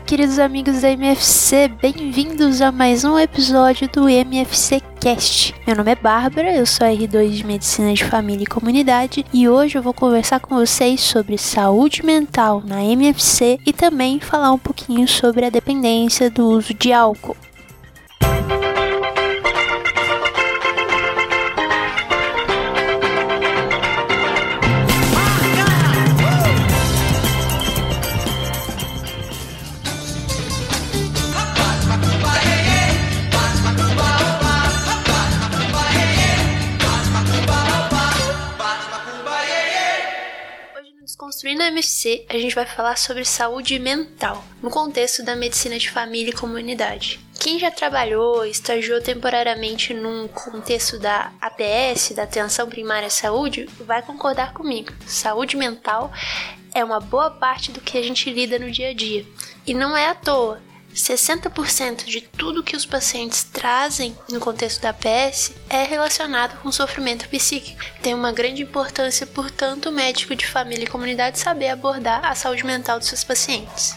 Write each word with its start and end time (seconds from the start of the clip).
Olá, 0.00 0.06
queridos 0.06 0.38
amigos 0.38 0.80
da 0.80 0.90
MFC, 0.90 1.68
bem-vindos 1.68 2.62
a 2.62 2.72
mais 2.72 3.04
um 3.04 3.18
episódio 3.18 3.86
do 3.88 4.08
MFC 4.08 4.80
Cast. 4.98 5.54
Meu 5.66 5.76
nome 5.76 5.92
é 5.92 5.94
Bárbara, 5.94 6.56
eu 6.56 6.64
sou 6.64 6.86
R2 6.86 7.30
de 7.30 7.44
Medicina 7.44 7.92
de 7.92 8.02
Família 8.04 8.44
e 8.44 8.46
Comunidade 8.46 9.24
e 9.32 9.46
hoje 9.46 9.76
eu 9.76 9.82
vou 9.82 9.92
conversar 9.92 10.40
com 10.40 10.56
vocês 10.56 11.02
sobre 11.02 11.36
saúde 11.36 12.04
mental 12.04 12.62
na 12.64 12.82
MFC 12.82 13.60
e 13.64 13.72
também 13.74 14.18
falar 14.18 14.50
um 14.52 14.58
pouquinho 14.58 15.06
sobre 15.06 15.44
a 15.44 15.50
dependência 15.50 16.30
do 16.30 16.48
uso 16.48 16.72
de 16.72 16.92
álcool. 16.92 17.36
Desconstruindo 41.50 41.62
a 41.62 41.66
MFC, 41.66 42.24
a 42.28 42.38
gente 42.38 42.54
vai 42.54 42.64
falar 42.64 42.96
sobre 42.96 43.24
saúde 43.24 43.76
mental, 43.78 44.44
no 44.62 44.70
contexto 44.70 45.24
da 45.24 45.34
medicina 45.34 45.76
de 45.78 45.90
família 45.90 46.30
e 46.30 46.36
comunidade. 46.36 47.18
Quem 47.40 47.58
já 47.58 47.72
trabalhou, 47.72 48.44
estagiou 48.44 49.00
temporariamente 49.00 49.92
num 49.92 50.28
contexto 50.28 50.98
da 50.98 51.32
APS, 51.40 52.12
da 52.14 52.22
Atenção 52.22 52.68
Primária 52.68 53.08
à 53.08 53.10
Saúde, 53.10 53.68
vai 53.80 54.00
concordar 54.00 54.52
comigo. 54.52 54.92
Saúde 55.06 55.56
mental 55.56 56.12
é 56.72 56.84
uma 56.84 57.00
boa 57.00 57.30
parte 57.30 57.72
do 57.72 57.80
que 57.80 57.98
a 57.98 58.02
gente 58.02 58.30
lida 58.30 58.56
no 58.56 58.70
dia 58.70 58.90
a 58.90 58.94
dia. 58.94 59.26
E 59.66 59.74
não 59.74 59.96
é 59.96 60.06
à 60.06 60.14
toa. 60.14 60.62
60% 60.94 62.04
de 62.04 62.20
tudo 62.20 62.62
que 62.62 62.76
os 62.76 62.84
pacientes 62.84 63.44
trazem 63.44 64.16
no 64.30 64.40
contexto 64.40 64.80
da 64.80 64.92
PS 64.92 65.52
é 65.68 65.84
relacionado 65.84 66.60
com 66.60 66.72
sofrimento 66.72 67.28
psíquico. 67.28 67.80
Tem 68.02 68.14
uma 68.14 68.32
grande 68.32 68.62
importância, 68.62 69.26
portanto, 69.26 69.88
o 69.88 69.92
médico 69.92 70.34
de 70.34 70.46
família 70.46 70.84
e 70.84 70.88
comunidade 70.88 71.38
saber 71.38 71.68
abordar 71.68 72.24
a 72.24 72.34
saúde 72.34 72.64
mental 72.64 72.98
dos 72.98 73.08
seus 73.08 73.24
pacientes. 73.24 73.94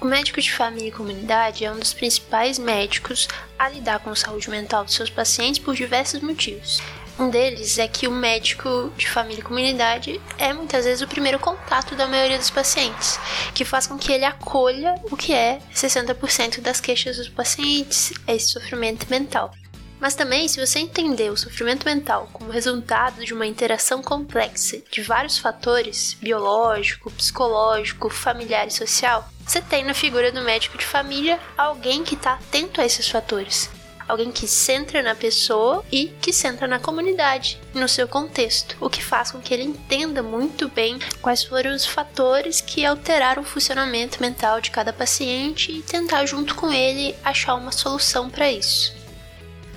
O 0.00 0.06
médico 0.06 0.40
de 0.40 0.50
família 0.50 0.88
e 0.88 0.92
comunidade 0.92 1.64
é 1.64 1.70
um 1.70 1.78
dos 1.78 1.92
principais 1.92 2.58
médicos 2.58 3.28
a 3.58 3.68
lidar 3.68 3.98
com 3.98 4.08
a 4.08 4.16
saúde 4.16 4.48
mental 4.48 4.82
dos 4.82 4.94
seus 4.94 5.10
pacientes 5.10 5.58
por 5.58 5.74
diversos 5.74 6.22
motivos. 6.22 6.80
Um 7.20 7.28
deles 7.28 7.78
é 7.78 7.86
que 7.86 8.08
o 8.08 8.10
médico 8.10 8.90
de 8.96 9.06
família 9.06 9.42
e 9.42 9.44
comunidade 9.44 10.18
é 10.38 10.54
muitas 10.54 10.86
vezes 10.86 11.02
o 11.02 11.06
primeiro 11.06 11.38
contato 11.38 11.94
da 11.94 12.08
maioria 12.08 12.38
dos 12.38 12.48
pacientes, 12.48 13.20
que 13.54 13.62
faz 13.62 13.86
com 13.86 13.98
que 13.98 14.10
ele 14.10 14.24
acolha 14.24 14.94
o 15.10 15.16
que 15.18 15.34
é 15.34 15.58
60% 15.70 16.62
das 16.62 16.80
queixas 16.80 17.18
dos 17.18 17.28
pacientes, 17.28 18.14
esse 18.26 18.48
sofrimento 18.48 19.06
mental. 19.10 19.52
Mas 20.00 20.14
também, 20.14 20.48
se 20.48 20.64
você 20.64 20.78
entender 20.78 21.30
o 21.30 21.36
sofrimento 21.36 21.84
mental 21.84 22.26
como 22.32 22.50
resultado 22.50 23.22
de 23.22 23.34
uma 23.34 23.46
interação 23.46 24.02
complexa 24.02 24.80
de 24.90 25.02
vários 25.02 25.36
fatores 25.36 26.16
biológico, 26.22 27.10
psicológico, 27.10 28.08
familiar 28.08 28.66
e 28.66 28.70
social, 28.70 29.28
você 29.46 29.60
tem 29.60 29.84
na 29.84 29.92
figura 29.92 30.32
do 30.32 30.40
médico 30.40 30.78
de 30.78 30.86
família 30.86 31.38
alguém 31.54 32.02
que 32.02 32.14
está 32.14 32.32
atento 32.32 32.80
a 32.80 32.86
esses 32.86 33.10
fatores 33.10 33.68
alguém 34.10 34.30
que 34.30 34.46
centra 34.46 35.02
na 35.02 35.14
pessoa 35.14 35.84
e 35.90 36.08
que 36.20 36.32
centra 36.32 36.66
na 36.66 36.78
comunidade, 36.78 37.60
no 37.72 37.88
seu 37.88 38.08
contexto, 38.08 38.76
o 38.80 38.90
que 38.90 39.02
faz 39.02 39.30
com 39.30 39.40
que 39.40 39.54
ele 39.54 39.62
entenda 39.62 40.22
muito 40.22 40.68
bem 40.68 40.98
quais 41.22 41.44
foram 41.44 41.74
os 41.74 41.86
fatores 41.86 42.60
que 42.60 42.84
alteraram 42.84 43.42
o 43.42 43.46
funcionamento 43.46 44.20
mental 44.20 44.60
de 44.60 44.70
cada 44.70 44.92
paciente 44.92 45.72
e 45.72 45.82
tentar 45.82 46.26
junto 46.26 46.54
com 46.54 46.72
ele 46.72 47.14
achar 47.24 47.54
uma 47.54 47.72
solução 47.72 48.28
para 48.28 48.50
isso. 48.50 49.00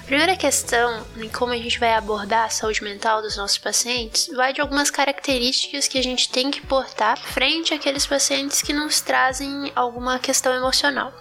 A 0.03 0.05
primeira 0.05 0.35
questão 0.35 1.05
em 1.15 1.29
como 1.29 1.53
a 1.53 1.57
gente 1.57 1.79
vai 1.79 1.93
abordar 1.93 2.45
a 2.45 2.49
saúde 2.49 2.83
mental 2.83 3.21
dos 3.21 3.37
nossos 3.37 3.57
pacientes 3.57 4.27
vai 4.35 4.51
de 4.51 4.59
algumas 4.59 4.91
características 4.91 5.87
que 5.87 5.97
a 5.97 6.03
gente 6.03 6.27
tem 6.29 6.51
que 6.51 6.59
portar 6.59 7.17
frente 7.17 7.73
àqueles 7.73 8.05
pacientes 8.05 8.61
que 8.61 8.73
nos 8.73 8.99
trazem 8.99 9.71
alguma 9.73 10.19
questão 10.19 10.53
emocional. 10.53 11.13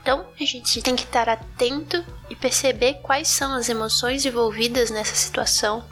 Então, 0.00 0.26
a 0.38 0.44
gente 0.44 0.82
tem 0.82 0.96
que 0.96 1.04
estar 1.04 1.28
atento 1.28 2.04
e 2.28 2.36
perceber 2.36 2.94
quais 3.02 3.28
são 3.28 3.54
as 3.54 3.68
emoções 3.68 4.24
envolvidas 4.24 4.90
nessa 4.90 5.14
situação. 5.14 5.84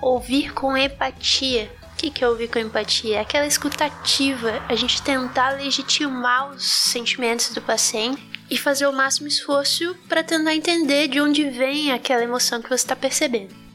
Ouvir 0.00 0.52
com 0.52 0.76
empatia. 0.76 1.70
O 1.92 1.96
que 1.96 2.22
é 2.22 2.28
ouvir 2.28 2.48
com 2.48 2.58
empatia? 2.58 3.16
É 3.16 3.20
aquela 3.20 3.46
escutativa, 3.46 4.62
a 4.68 4.74
gente 4.74 5.00
tentar 5.00 5.50
legitimar 5.50 6.50
os 6.50 6.64
sentimentos 6.64 7.54
do 7.54 7.62
paciente 7.62 8.22
e 8.50 8.58
fazer 8.58 8.86
o 8.86 8.92
máximo 8.92 9.26
esforço 9.26 9.94
para 10.08 10.22
tentar 10.22 10.54
entender 10.54 11.08
de 11.08 11.20
onde 11.20 11.48
vem 11.50 11.92
aquela 11.92 12.22
emoção 12.22 12.60
que 12.60 12.68
você 12.68 12.74
está 12.74 12.94
percebendo. 12.94 13.65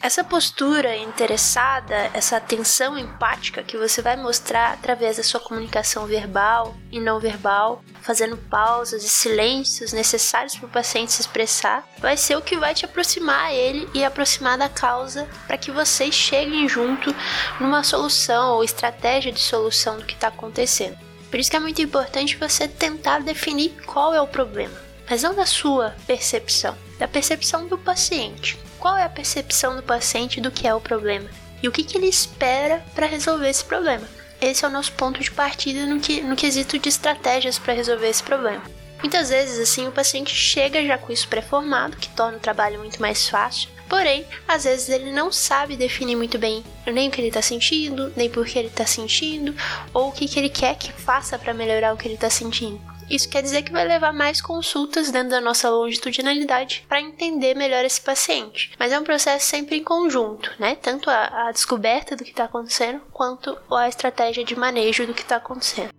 Essa 0.00 0.22
postura 0.22 0.96
interessada, 0.96 2.08
essa 2.14 2.36
atenção 2.36 2.96
empática 2.96 3.64
que 3.64 3.76
você 3.76 4.00
vai 4.00 4.16
mostrar 4.16 4.72
através 4.72 5.16
da 5.16 5.24
sua 5.24 5.40
comunicação 5.40 6.06
verbal 6.06 6.76
e 6.92 7.00
não 7.00 7.18
verbal, 7.18 7.82
fazendo 8.00 8.36
pausas 8.36 9.02
e 9.02 9.08
silêncios 9.08 9.92
necessários 9.92 10.54
para 10.54 10.66
o 10.66 10.70
paciente 10.70 11.12
se 11.12 11.20
expressar, 11.20 11.84
vai 11.98 12.16
ser 12.16 12.36
o 12.36 12.40
que 12.40 12.56
vai 12.56 12.74
te 12.74 12.84
aproximar 12.84 13.46
a 13.46 13.52
ele 13.52 13.88
e 13.92 14.04
aproximar 14.04 14.56
da 14.56 14.68
causa 14.68 15.28
para 15.48 15.58
que 15.58 15.72
vocês 15.72 16.14
cheguem 16.14 16.68
junto 16.68 17.12
numa 17.58 17.82
solução 17.82 18.54
ou 18.54 18.62
estratégia 18.62 19.32
de 19.32 19.40
solução 19.40 19.98
do 19.98 20.06
que 20.06 20.14
está 20.14 20.28
acontecendo. 20.28 20.96
Por 21.28 21.40
isso 21.40 21.50
que 21.50 21.56
é 21.56 21.60
muito 21.60 21.82
importante 21.82 22.36
você 22.36 22.68
tentar 22.68 23.18
definir 23.18 23.70
qual 23.84 24.14
é 24.14 24.20
o 24.20 24.28
problema, 24.28 24.78
mas 25.10 25.24
não 25.24 25.34
da 25.34 25.44
sua 25.44 25.96
percepção, 26.06 26.78
da 27.00 27.08
percepção 27.08 27.66
do 27.66 27.76
paciente. 27.76 28.67
Qual 28.78 28.96
é 28.96 29.02
a 29.02 29.08
percepção 29.08 29.74
do 29.74 29.82
paciente 29.82 30.40
do 30.40 30.50
que 30.50 30.66
é 30.66 30.74
o 30.74 30.80
problema? 30.80 31.28
E 31.62 31.66
o 31.66 31.72
que, 31.72 31.82
que 31.82 31.98
ele 31.98 32.06
espera 32.06 32.84
para 32.94 33.06
resolver 33.06 33.48
esse 33.48 33.64
problema? 33.64 34.06
Esse 34.40 34.64
é 34.64 34.68
o 34.68 34.70
nosso 34.70 34.92
ponto 34.92 35.20
de 35.20 35.32
partida 35.32 35.84
no, 35.84 35.98
que, 35.98 36.20
no 36.20 36.36
quesito 36.36 36.78
de 36.78 36.88
estratégias 36.88 37.58
para 37.58 37.74
resolver 37.74 38.08
esse 38.08 38.22
problema. 38.22 38.62
Muitas 39.00 39.30
vezes, 39.30 39.58
assim, 39.58 39.88
o 39.88 39.92
paciente 39.92 40.34
chega 40.34 40.84
já 40.84 40.96
com 40.96 41.12
isso 41.12 41.28
pré-formado, 41.28 41.96
que 41.96 42.08
torna 42.10 42.38
o 42.38 42.40
trabalho 42.40 42.78
muito 42.78 43.00
mais 43.00 43.28
fácil. 43.28 43.68
Porém, 43.88 44.24
às 44.46 44.64
vezes 44.64 44.88
ele 44.88 45.10
não 45.10 45.32
sabe 45.32 45.76
definir 45.76 46.14
muito 46.14 46.38
bem 46.38 46.62
nem 46.86 47.08
o 47.08 47.10
que 47.10 47.20
ele 47.20 47.28
está 47.28 47.42
sentindo, 47.42 48.12
nem 48.16 48.28
por 48.28 48.46
que 48.46 48.58
ele 48.58 48.68
está 48.68 48.86
sentindo, 48.86 49.54
ou 49.94 50.08
o 50.08 50.12
que, 50.12 50.28
que 50.28 50.38
ele 50.38 50.50
quer 50.50 50.76
que 50.76 50.92
faça 50.92 51.38
para 51.38 51.54
melhorar 51.54 51.94
o 51.94 51.96
que 51.96 52.06
ele 52.06 52.14
está 52.14 52.30
sentindo. 52.30 52.80
Isso 53.10 53.28
quer 53.28 53.42
dizer 53.42 53.62
que 53.62 53.72
vai 53.72 53.86
levar 53.86 54.12
mais 54.12 54.40
consultas 54.40 55.10
dentro 55.10 55.30
da 55.30 55.40
nossa 55.40 55.70
longitudinalidade 55.70 56.84
para 56.88 57.00
entender 57.00 57.54
melhor 57.54 57.84
esse 57.84 58.00
paciente. 58.00 58.70
Mas 58.78 58.92
é 58.92 58.98
um 58.98 59.04
processo 59.04 59.46
sempre 59.46 59.76
em 59.76 59.84
conjunto, 59.84 60.52
né? 60.58 60.74
Tanto 60.74 61.08
a, 61.08 61.48
a 61.48 61.52
descoberta 61.52 62.14
do 62.14 62.24
que 62.24 62.30
está 62.30 62.44
acontecendo 62.44 63.00
quanto 63.12 63.56
a 63.70 63.88
estratégia 63.88 64.44
de 64.44 64.56
manejo 64.56 65.06
do 65.06 65.14
que 65.14 65.22
está 65.22 65.36
acontecendo. 65.36 65.90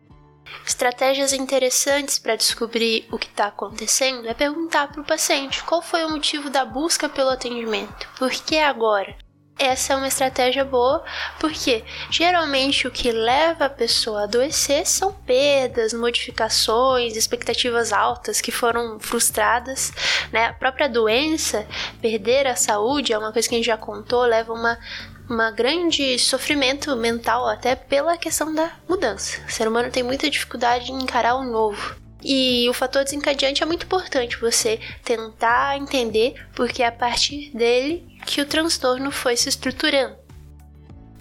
Estratégias 0.66 1.34
interessantes 1.34 2.20
para 2.20 2.36
descobrir 2.36 3.08
o 3.12 3.18
que 3.18 3.28
está 3.28 3.47
acontecendo 3.47 4.28
é 4.28 4.34
perguntar 4.34 4.91
para 4.91 5.02
o 5.02 5.06
paciente 5.06 5.64
qual 5.64 5.81
foi 5.81 6.03
o 6.03 6.09
motivo 6.09 6.50
da 6.50 6.66
busca 6.66 7.08
pelo 7.08 7.30
atendimento, 7.30 8.08
por 8.18 8.30
que 8.31 8.58
agora? 8.58 9.16
Essa 9.59 9.94
é 9.94 9.96
uma 9.96 10.08
estratégia 10.08 10.64
boa, 10.64 11.03
porque 11.40 11.84
geralmente 12.09 12.88
o 12.88 12.92
que 12.92 13.12
leva 13.12 13.66
a 13.66 13.70
pessoa 13.70 14.22
a 14.22 14.24
adoecer 14.24 14.88
são 14.88 15.12
perdas, 15.12 15.94
modificações, 15.94 17.16
expectativas 17.16 17.92
altas 17.92 18.40
que 18.40 18.52
foram 18.52 19.00
frustradas, 19.00 19.92
né? 20.31 20.46
A 20.47 20.53
própria 20.53 20.88
doença, 20.88 21.68
perder 22.02 22.47
a 22.47 22.56
saúde, 22.56 23.12
é 23.12 23.18
uma 23.18 23.34
coisa 23.34 23.47
que 23.47 23.56
a 23.56 23.58
gente 23.58 23.68
já 23.68 23.78
contou, 23.78 24.23
leva 24.23 24.53
uma 24.53 24.79
uma 25.29 25.52
grande 25.52 26.17
sofrimento 26.17 26.96
mental 26.96 27.47
até 27.47 27.76
pela 27.76 28.17
questão 28.17 28.52
da 28.52 28.72
mudança. 28.88 29.40
O 29.47 29.52
ser 29.52 29.67
humano 29.67 29.91
tem 29.91 30.02
muita 30.02 30.28
dificuldade 30.28 30.91
em 30.91 31.03
encarar 31.03 31.35
o 31.35 31.44
novo. 31.44 31.96
E 32.23 32.67
o 32.67 32.73
fator 32.73 33.03
desencadeante 33.03 33.62
é 33.62 33.66
muito 33.66 33.85
importante 33.85 34.38
você 34.38 34.79
tentar 35.03 35.78
entender, 35.78 36.34
porque 36.55 36.82
é 36.82 36.88
a 36.88 36.91
partir 36.91 37.52
dele 37.55 38.09
que 38.25 38.41
o 38.41 38.45
transtorno 38.45 39.11
foi 39.11 39.35
se 39.35 39.49
estruturando. 39.49 40.17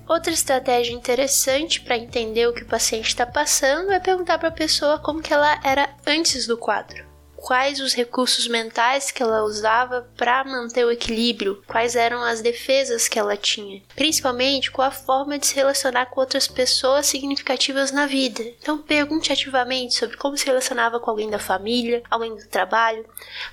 Outra 0.06 0.32
estratégia 0.32 0.92
interessante 0.94 1.80
para 1.80 1.96
entender 1.96 2.46
o 2.46 2.52
que 2.52 2.62
o 2.62 2.68
paciente 2.68 3.08
está 3.08 3.26
passando 3.26 3.92
é 3.92 4.00
perguntar 4.00 4.38
para 4.38 4.48
a 4.48 4.52
pessoa 4.52 4.98
como 4.98 5.22
que 5.22 5.32
ela 5.32 5.60
era 5.62 5.94
antes 6.06 6.46
do 6.46 6.56
quadro. 6.56 7.07
Quais 7.38 7.80
os 7.80 7.94
recursos 7.94 8.48
mentais 8.48 9.10
que 9.10 9.22
ela 9.22 9.44
usava 9.44 10.08
para 10.16 10.44
manter 10.44 10.84
o 10.84 10.90
equilíbrio, 10.90 11.62
quais 11.66 11.94
eram 11.94 12.22
as 12.22 12.40
defesas 12.40 13.08
que 13.08 13.18
ela 13.18 13.36
tinha, 13.36 13.82
principalmente 13.94 14.70
com 14.70 14.82
a 14.82 14.90
forma 14.90 15.38
de 15.38 15.46
se 15.46 15.54
relacionar 15.54 16.06
com 16.06 16.20
outras 16.20 16.48
pessoas 16.48 17.06
significativas 17.06 17.92
na 17.92 18.06
vida. 18.06 18.42
Então 18.60 18.78
pergunte 18.78 19.32
ativamente 19.32 19.94
sobre 19.94 20.16
como 20.16 20.36
se 20.36 20.46
relacionava 20.46 20.98
com 20.98 21.10
alguém 21.10 21.30
da 21.30 21.38
família, 21.38 22.02
alguém 22.10 22.34
do 22.34 22.48
trabalho, 22.48 23.06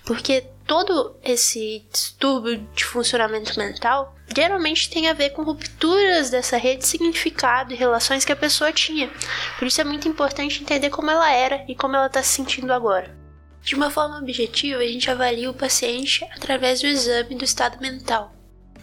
porque 0.03 0.43
todo 0.65 1.15
esse 1.23 1.85
distúrbio 1.91 2.57
de 2.73 2.83
funcionamento 2.83 3.57
mental 3.59 4.15
geralmente 4.35 4.89
tem 4.89 5.07
a 5.07 5.13
ver 5.13 5.29
com 5.29 5.43
rupturas 5.43 6.31
dessa 6.31 6.57
rede 6.57 6.79
de 6.79 6.87
significado 6.87 7.71
e 7.71 7.77
relações 7.77 8.25
que 8.25 8.31
a 8.31 8.35
pessoa 8.35 8.73
tinha. 8.73 9.11
Por 9.59 9.67
isso 9.67 9.79
é 9.79 9.83
muito 9.83 10.07
importante 10.07 10.61
entender 10.61 10.89
como 10.89 11.11
ela 11.11 11.31
era 11.31 11.63
e 11.67 11.75
como 11.75 11.95
ela 11.95 12.07
está 12.07 12.23
se 12.23 12.29
sentindo 12.29 12.73
agora. 12.73 13.24
De 13.65 13.73
uma 13.73 13.89
forma 13.89 14.19
objetiva, 14.19 14.79
a 14.79 14.87
gente 14.87 15.09
avalia 15.09 15.49
o 15.49 15.53
paciente 15.53 16.23
através 16.25 16.81
do 16.81 16.85
exame 16.85 17.33
do 17.33 17.43
estado 17.43 17.81
mental. 17.81 18.31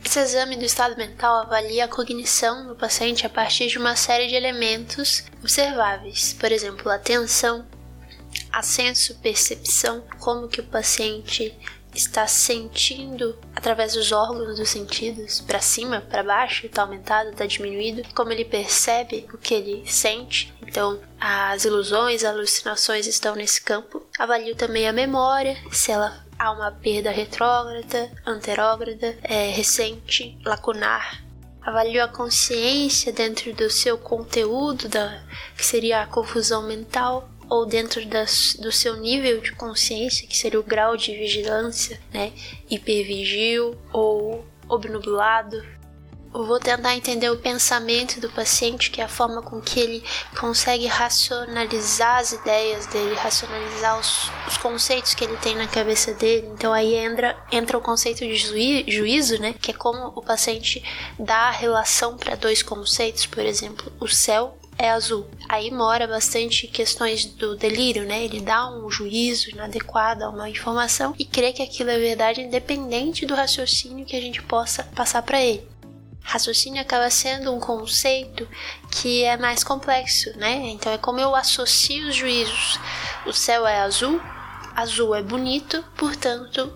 Esse 0.05 0.19
exame 0.19 0.57
do 0.57 0.65
estado 0.65 0.97
mental 0.97 1.43
avalia 1.43 1.85
a 1.85 1.89
cognição 1.89 2.67
do 2.67 2.75
paciente 2.75 3.25
a 3.25 3.31
partir 3.31 3.69
de 3.69 3.79
uma 3.79 3.95
série 3.95 4.27
de 4.27 4.35
elementos 4.35 5.25
observáveis, 5.41 6.33
por 6.33 6.51
exemplo, 6.51 6.91
atenção, 6.91 7.65
a 8.51 8.61
senso-percepção, 8.61 10.03
como 10.19 10.49
que 10.49 10.61
o 10.61 10.67
paciente 10.67 11.57
está 11.95 12.27
sentindo 12.27 13.39
através 13.55 13.95
dos 13.95 14.13
órgãos 14.13 14.57
dos 14.57 14.69
sentidos, 14.69 15.41
para 15.41 15.61
cima, 15.61 16.01
para 16.01 16.23
baixo, 16.23 16.67
está 16.67 16.83
aumentado, 16.83 17.31
está 17.31 17.47
diminuído, 17.47 18.03
como 18.15 18.33
ele 18.33 18.45
percebe 18.45 19.27
o 19.33 19.39
que 19.39 19.55
ele 19.55 19.87
sente. 19.87 20.53
Então, 20.63 21.01
as 21.21 21.65
ilusões, 21.65 22.25
alucinações 22.25 23.07
estão 23.07 23.35
nesse 23.35 23.61
campo. 23.61 24.07
Avalio 24.19 24.57
também 24.57 24.89
a 24.89 24.93
memória, 24.93 25.57
se 25.71 25.93
ela 25.93 26.25
há 26.39 26.51
uma 26.51 26.73
perda 26.73 27.11
retrógrada, 27.11 28.11
anterógrada, 28.27 29.17
é, 29.23 29.51
recente, 29.51 30.39
lacunar. 30.45 31.23
Avalio 31.61 32.03
a 32.03 32.09
consciência 32.09 33.13
dentro 33.13 33.53
do 33.53 33.71
seu 33.71 33.97
conteúdo, 33.97 34.89
da, 34.89 35.23
que 35.57 35.65
seria 35.65 36.03
a 36.03 36.07
confusão 36.07 36.63
mental 36.63 37.29
ou 37.49 37.67
dentro 37.67 38.05
das, 38.07 38.57
do 38.61 38.73
seu 38.73 38.97
nível 38.97 39.41
de 39.41 39.53
consciência, 39.53 40.27
que 40.27 40.37
seria 40.37 40.61
o 40.61 40.63
grau 40.63 40.97
de 40.97 41.15
vigilância, 41.15 42.01
né? 42.13 42.33
Hipervigil 42.71 43.77
ou 43.93 44.45
obnubilado. 44.69 45.63
Vou 46.33 46.59
tentar 46.59 46.97
entender 46.97 47.29
o 47.29 47.37
pensamento 47.37 48.19
do 48.19 48.31
paciente, 48.31 48.91
que 48.91 49.03
é 49.03 49.05
a 49.05 49.09
forma 49.09 49.43
com 49.43 49.61
que 49.61 49.79
ele 49.79 50.03
consegue 50.41 50.87
racionalizar 50.87 52.21
as 52.21 52.33
ideias 52.33 52.87
dele, 52.87 53.15
racionalizar 53.15 54.01
os, 54.01 54.31
os 54.49 54.57
conceitos 54.57 55.13
que 55.13 55.25
ele 55.25 55.37
tem 55.37 55.55
na 55.55 55.69
cabeça 55.69 56.15
dele. 56.15 56.49
Então 56.55 56.73
aí 56.73 56.95
entra, 56.95 57.37
entra 57.53 57.77
o 57.77 57.83
conceito 57.83 58.21
de 58.21 58.35
juí, 58.35 58.83
juízo, 58.89 59.39
né? 59.39 59.55
Que 59.61 59.73
é 59.73 59.75
como 59.75 60.07
o 60.17 60.23
paciente 60.23 60.83
dá 61.19 61.51
relação 61.51 62.17
para 62.17 62.35
dois 62.35 62.63
conceitos, 62.63 63.27
por 63.27 63.45
exemplo, 63.45 63.93
o 64.01 64.09
céu 64.09 64.59
é 64.79 64.91
azul. 64.91 65.29
Aí 65.49 65.71
mora 65.71 66.07
bastante 66.07 66.67
questões 66.67 67.25
do 67.25 67.57
delírio, 67.57 68.05
né? 68.05 68.25
Ele 68.25 68.41
dá 68.41 68.69
um 68.71 68.91
juízo 68.91 69.51
inadequado 69.51 70.25
a 70.25 70.31
uma 70.31 70.49
informação 70.49 71.15
e 71.19 71.25
crê 71.25 71.53
que 71.53 71.63
aquilo 71.63 71.91
é 71.91 71.99
verdade 71.99 72.41
independente 72.41 73.27
do 73.27 73.35
raciocínio 73.35 74.07
que 74.07 74.17
a 74.17 74.21
gente 74.21 74.43
possa 74.43 74.85
passar 74.95 75.23
para 75.23 75.41
ele. 75.41 75.69
Raciocínio 76.23 76.81
acaba 76.81 77.11
sendo 77.11 77.53
um 77.53 77.59
conceito 77.59 78.49
que 78.91 79.25
é 79.25 79.37
mais 79.37 79.65
complexo, 79.65 80.37
né? 80.39 80.69
Então 80.69 80.93
é 80.93 80.99
como 80.99 81.19
eu 81.21 81.35
associo 81.35 82.09
os 82.09 82.15
juízos. 82.15 82.79
O 83.27 83.33
céu 83.33 83.67
é 83.67 83.81
azul, 83.81 84.21
azul 84.75 85.15
é 85.15 85.23
bonito, 85.23 85.85
portanto 85.97 86.73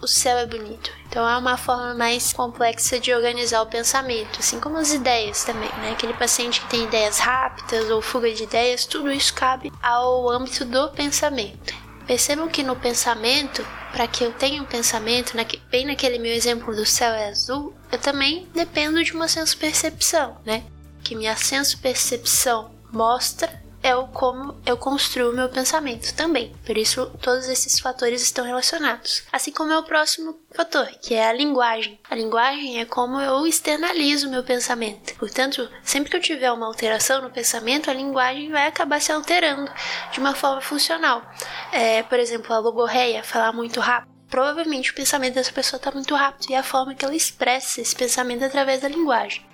o 0.00 0.06
céu 0.06 0.36
é 0.36 0.46
bonito. 0.46 0.92
Então 1.14 1.28
é 1.28 1.38
uma 1.38 1.56
forma 1.56 1.94
mais 1.94 2.32
complexa 2.32 2.98
de 2.98 3.14
organizar 3.14 3.62
o 3.62 3.66
pensamento, 3.66 4.40
assim 4.40 4.58
como 4.58 4.78
as 4.78 4.92
ideias 4.92 5.44
também, 5.44 5.68
né? 5.76 5.92
Aquele 5.92 6.12
paciente 6.12 6.60
que 6.60 6.66
tem 6.66 6.82
ideias 6.82 7.20
rápidas 7.20 7.88
ou 7.88 8.02
fuga 8.02 8.34
de 8.34 8.42
ideias, 8.42 8.84
tudo 8.84 9.12
isso 9.12 9.32
cabe 9.32 9.72
ao 9.80 10.28
âmbito 10.28 10.64
do 10.64 10.88
pensamento. 10.88 11.72
Percebam 12.04 12.48
que 12.48 12.64
no 12.64 12.74
pensamento, 12.74 13.64
para 13.92 14.08
que 14.08 14.24
eu 14.24 14.32
tenha 14.32 14.60
um 14.60 14.66
pensamento, 14.66 15.34
bem 15.70 15.86
naquele 15.86 16.18
meu 16.18 16.32
exemplo 16.32 16.74
do 16.74 16.84
céu 16.84 17.12
é 17.12 17.28
azul, 17.28 17.72
eu 17.92 17.98
também 18.00 18.48
dependo 18.52 19.00
de 19.04 19.12
uma 19.12 19.28
senso-percepção, 19.28 20.36
né? 20.44 20.64
Que 21.04 21.14
minha 21.14 21.36
senso-percepção 21.36 22.74
mostra 22.90 23.62
é 23.84 23.94
o 23.94 24.08
como 24.08 24.56
eu 24.64 24.78
construo 24.78 25.34
meu 25.34 25.50
pensamento 25.50 26.14
também. 26.14 26.50
Por 26.64 26.78
isso, 26.78 27.04
todos 27.20 27.46
esses 27.50 27.78
fatores 27.78 28.22
estão 28.22 28.42
relacionados. 28.42 29.24
Assim 29.30 29.52
como 29.52 29.72
é 29.72 29.78
o 29.78 29.82
próximo 29.82 30.40
fator, 30.54 30.86
que 31.02 31.12
é 31.12 31.28
a 31.28 31.32
linguagem. 31.34 32.00
A 32.10 32.14
linguagem 32.14 32.80
é 32.80 32.86
como 32.86 33.20
eu 33.20 33.46
externalizo 33.46 34.30
meu 34.30 34.42
pensamento. 34.42 35.14
Portanto, 35.16 35.68
sempre 35.82 36.10
que 36.10 36.16
eu 36.16 36.22
tiver 36.22 36.50
uma 36.50 36.66
alteração 36.66 37.20
no 37.20 37.30
pensamento, 37.30 37.90
a 37.90 37.94
linguagem 37.94 38.50
vai 38.50 38.66
acabar 38.66 39.02
se 39.02 39.12
alterando 39.12 39.70
de 40.10 40.18
uma 40.18 40.34
forma 40.34 40.62
funcional. 40.62 41.22
É, 41.70 42.02
por 42.04 42.18
exemplo, 42.18 42.54
a 42.54 42.58
logorreia, 42.58 43.22
falar 43.22 43.52
muito 43.52 43.80
rápido 43.80 44.14
provavelmente 44.30 44.90
o 44.90 44.94
pensamento 44.94 45.34
dessa 45.34 45.52
pessoa 45.52 45.78
está 45.78 45.92
muito 45.92 46.12
rápido 46.12 46.50
e 46.50 46.54
é 46.54 46.58
a 46.58 46.62
forma 46.62 46.92
que 46.92 47.04
ela 47.04 47.14
expressa 47.14 47.80
esse 47.80 47.94
pensamento 47.94 48.44
através 48.44 48.80
da 48.80 48.88
linguagem. 48.88 49.46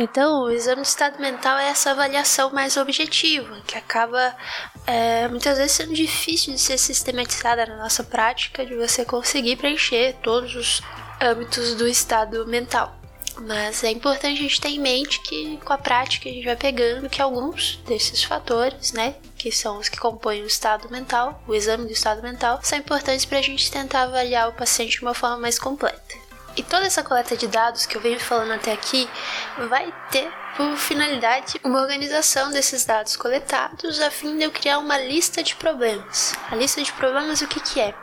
Então, 0.00 0.44
o 0.44 0.50
exame 0.52 0.82
de 0.82 0.86
estado 0.86 1.20
mental 1.20 1.58
é 1.58 1.70
essa 1.70 1.90
avaliação 1.90 2.52
mais 2.52 2.76
objetiva, 2.76 3.60
que 3.66 3.76
acaba 3.76 4.32
é, 4.86 5.26
muitas 5.26 5.58
vezes 5.58 5.72
sendo 5.72 5.92
difícil 5.92 6.54
de 6.54 6.60
ser 6.60 6.78
sistematizada 6.78 7.66
na 7.66 7.78
nossa 7.78 8.04
prática, 8.04 8.64
de 8.64 8.76
você 8.76 9.04
conseguir 9.04 9.56
preencher 9.56 10.14
todos 10.22 10.54
os 10.54 10.82
âmbitos 11.20 11.74
do 11.74 11.88
estado 11.88 12.46
mental. 12.46 12.96
Mas 13.40 13.82
é 13.82 13.90
importante 13.90 14.38
a 14.38 14.42
gente 14.42 14.60
ter 14.60 14.68
em 14.68 14.78
mente 14.78 15.20
que 15.22 15.56
com 15.64 15.72
a 15.72 15.78
prática 15.78 16.28
a 16.28 16.32
gente 16.32 16.44
vai 16.44 16.56
pegando 16.56 17.10
que 17.10 17.20
alguns 17.20 17.74
desses 17.84 18.22
fatores, 18.22 18.92
né, 18.92 19.16
que 19.36 19.50
são 19.50 19.78
os 19.78 19.88
que 19.88 19.98
compõem 19.98 20.44
o 20.44 20.46
estado 20.46 20.88
mental, 20.92 21.42
o 21.44 21.56
exame 21.56 21.86
do 21.86 21.92
estado 21.92 22.22
mental, 22.22 22.60
são 22.62 22.78
importantes 22.78 23.24
para 23.24 23.40
a 23.40 23.42
gente 23.42 23.68
tentar 23.68 24.02
avaliar 24.02 24.48
o 24.48 24.52
paciente 24.52 24.98
de 24.98 25.02
uma 25.02 25.14
forma 25.14 25.38
mais 25.38 25.58
completa. 25.58 26.17
E 26.58 26.62
toda 26.64 26.86
essa 26.86 27.04
coleta 27.04 27.36
de 27.36 27.46
dados 27.46 27.86
que 27.86 27.96
eu 27.96 28.00
venho 28.00 28.18
falando 28.18 28.50
até 28.50 28.72
aqui 28.72 29.08
vai 29.68 29.94
ter 30.10 30.28
por 30.56 30.76
finalidade 30.76 31.60
uma 31.62 31.80
organização 31.80 32.50
desses 32.50 32.84
dados 32.84 33.14
coletados 33.14 34.00
a 34.00 34.10
fim 34.10 34.36
de 34.36 34.42
eu 34.42 34.50
criar 34.50 34.80
uma 34.80 34.98
lista 34.98 35.40
de 35.40 35.54
problemas. 35.54 36.34
A 36.50 36.56
lista 36.56 36.82
de 36.82 36.92
problemas 36.94 37.40
o 37.42 37.46
que, 37.46 37.60
que 37.60 37.80
é? 37.80 37.94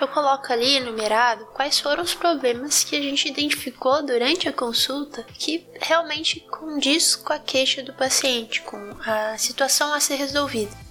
Eu 0.00 0.06
coloco 0.06 0.52
ali 0.52 0.76
enumerado 0.76 1.44
quais 1.46 1.80
foram 1.80 2.04
os 2.04 2.14
problemas 2.14 2.84
que 2.84 2.94
a 2.94 3.02
gente 3.02 3.28
identificou 3.28 4.00
durante 4.06 4.48
a 4.48 4.52
consulta 4.52 5.24
que 5.34 5.66
realmente 5.80 6.38
condiz 6.38 7.16
com 7.16 7.32
a 7.32 7.38
queixa 7.40 7.82
do 7.82 7.92
paciente, 7.92 8.62
com 8.62 8.78
a 9.04 9.36
situação 9.36 9.92
a 9.92 9.98
ser 9.98 10.14
resolvida. 10.14 10.87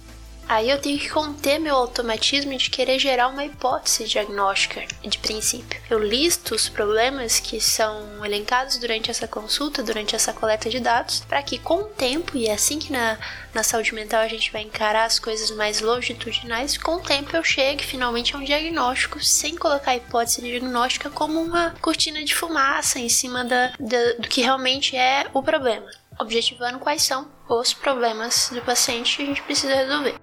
Aí 0.48 0.70
eu 0.70 0.80
tenho 0.80 0.98
que 0.98 1.10
conter 1.10 1.58
meu 1.58 1.76
automatismo 1.76 2.56
de 2.56 2.70
querer 2.70 2.98
gerar 2.98 3.28
uma 3.28 3.44
hipótese 3.44 4.04
diagnóstica 4.04 4.82
de 5.02 5.18
princípio. 5.18 5.78
Eu 5.90 5.98
listo 5.98 6.54
os 6.54 6.70
problemas 6.70 7.38
que 7.38 7.60
são 7.60 8.24
elencados 8.24 8.78
durante 8.78 9.10
essa 9.10 9.28
consulta, 9.28 9.82
durante 9.82 10.16
essa 10.16 10.32
coleta 10.32 10.70
de 10.70 10.80
dados, 10.80 11.20
para 11.20 11.42
que 11.42 11.58
com 11.58 11.80
o 11.80 11.84
tempo, 11.84 12.34
e 12.34 12.46
é 12.46 12.54
assim 12.54 12.78
que 12.78 12.90
na, 12.90 13.18
na 13.52 13.62
saúde 13.62 13.94
mental 13.94 14.22
a 14.22 14.28
gente 14.28 14.50
vai 14.50 14.62
encarar 14.62 15.04
as 15.04 15.18
coisas 15.18 15.50
mais 15.50 15.82
longitudinais, 15.82 16.78
com 16.78 16.96
o 16.96 17.02
tempo 17.02 17.36
eu 17.36 17.44
chegue 17.44 17.84
finalmente 17.84 18.34
a 18.34 18.38
um 18.38 18.44
diagnóstico 18.44 19.22
sem 19.22 19.54
colocar 19.54 19.90
a 19.90 19.96
hipótese 19.96 20.40
diagnóstica 20.40 21.10
como 21.10 21.42
uma 21.42 21.74
cortina 21.82 22.24
de 22.24 22.34
fumaça 22.34 22.98
em 22.98 23.10
cima 23.10 23.44
da, 23.44 23.74
da 23.78 24.12
do 24.18 24.28
que 24.28 24.40
realmente 24.40 24.96
é 24.96 25.26
o 25.34 25.42
problema 25.42 25.90
objetivando 26.18 26.80
quais 26.80 27.02
são 27.02 27.30
os 27.48 27.72
problemas 27.72 28.50
do 28.52 28.60
paciente 28.62 29.18
que 29.18 29.22
a 29.22 29.26
gente 29.26 29.42
precisa 29.42 29.74
resolver. 29.74 30.16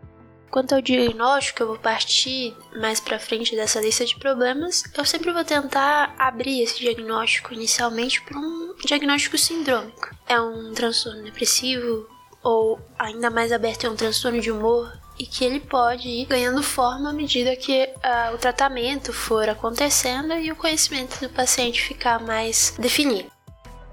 Quanto 0.56 0.74
ao 0.74 0.82
diagnóstico, 0.82 1.64
eu 1.64 1.68
vou 1.68 1.78
partir 1.78 2.56
mais 2.80 3.02
para 3.02 3.20
frente 3.20 3.58
dessa 3.58 3.82
lista 3.82 4.06
de 4.06 4.16
problemas. 4.16 4.86
Eu 4.98 5.04
sempre 5.04 5.34
vou 5.34 5.44
tentar 5.44 6.16
abrir 6.18 6.62
esse 6.62 6.80
diagnóstico 6.80 7.54
inicialmente 7.54 8.22
para 8.22 8.40
um 8.40 8.74
diagnóstico 8.86 9.38
sindrômico. 9.38 10.16
É 10.26 10.40
um 10.40 10.74
transtorno 10.74 11.24
depressivo 11.24 12.08
ou 12.42 12.80
ainda 12.98 13.30
mais 13.30 13.52
aberto 13.52 13.86
é 13.86 13.90
um 13.90 13.98
transtorno 13.98 14.40
de 14.40 14.50
humor 14.50 14.98
e 15.20 15.26
que 15.26 15.44
ele 15.44 15.60
pode 15.60 16.08
ir 16.08 16.26
ganhando 16.26 16.64
forma 16.64 17.10
à 17.10 17.14
medida 17.14 17.54
que 17.58 17.84
uh, 17.84 18.34
o 18.34 18.38
tratamento 18.38 19.12
for 19.12 19.50
acontecendo 19.50 20.36
e 20.36 20.54
o 20.54 20.56
conhecimento 20.56 21.20
do 21.20 21.28
paciente 21.28 21.82
ficar 21.82 22.22
mais 22.22 22.74
definido. 22.80 23.35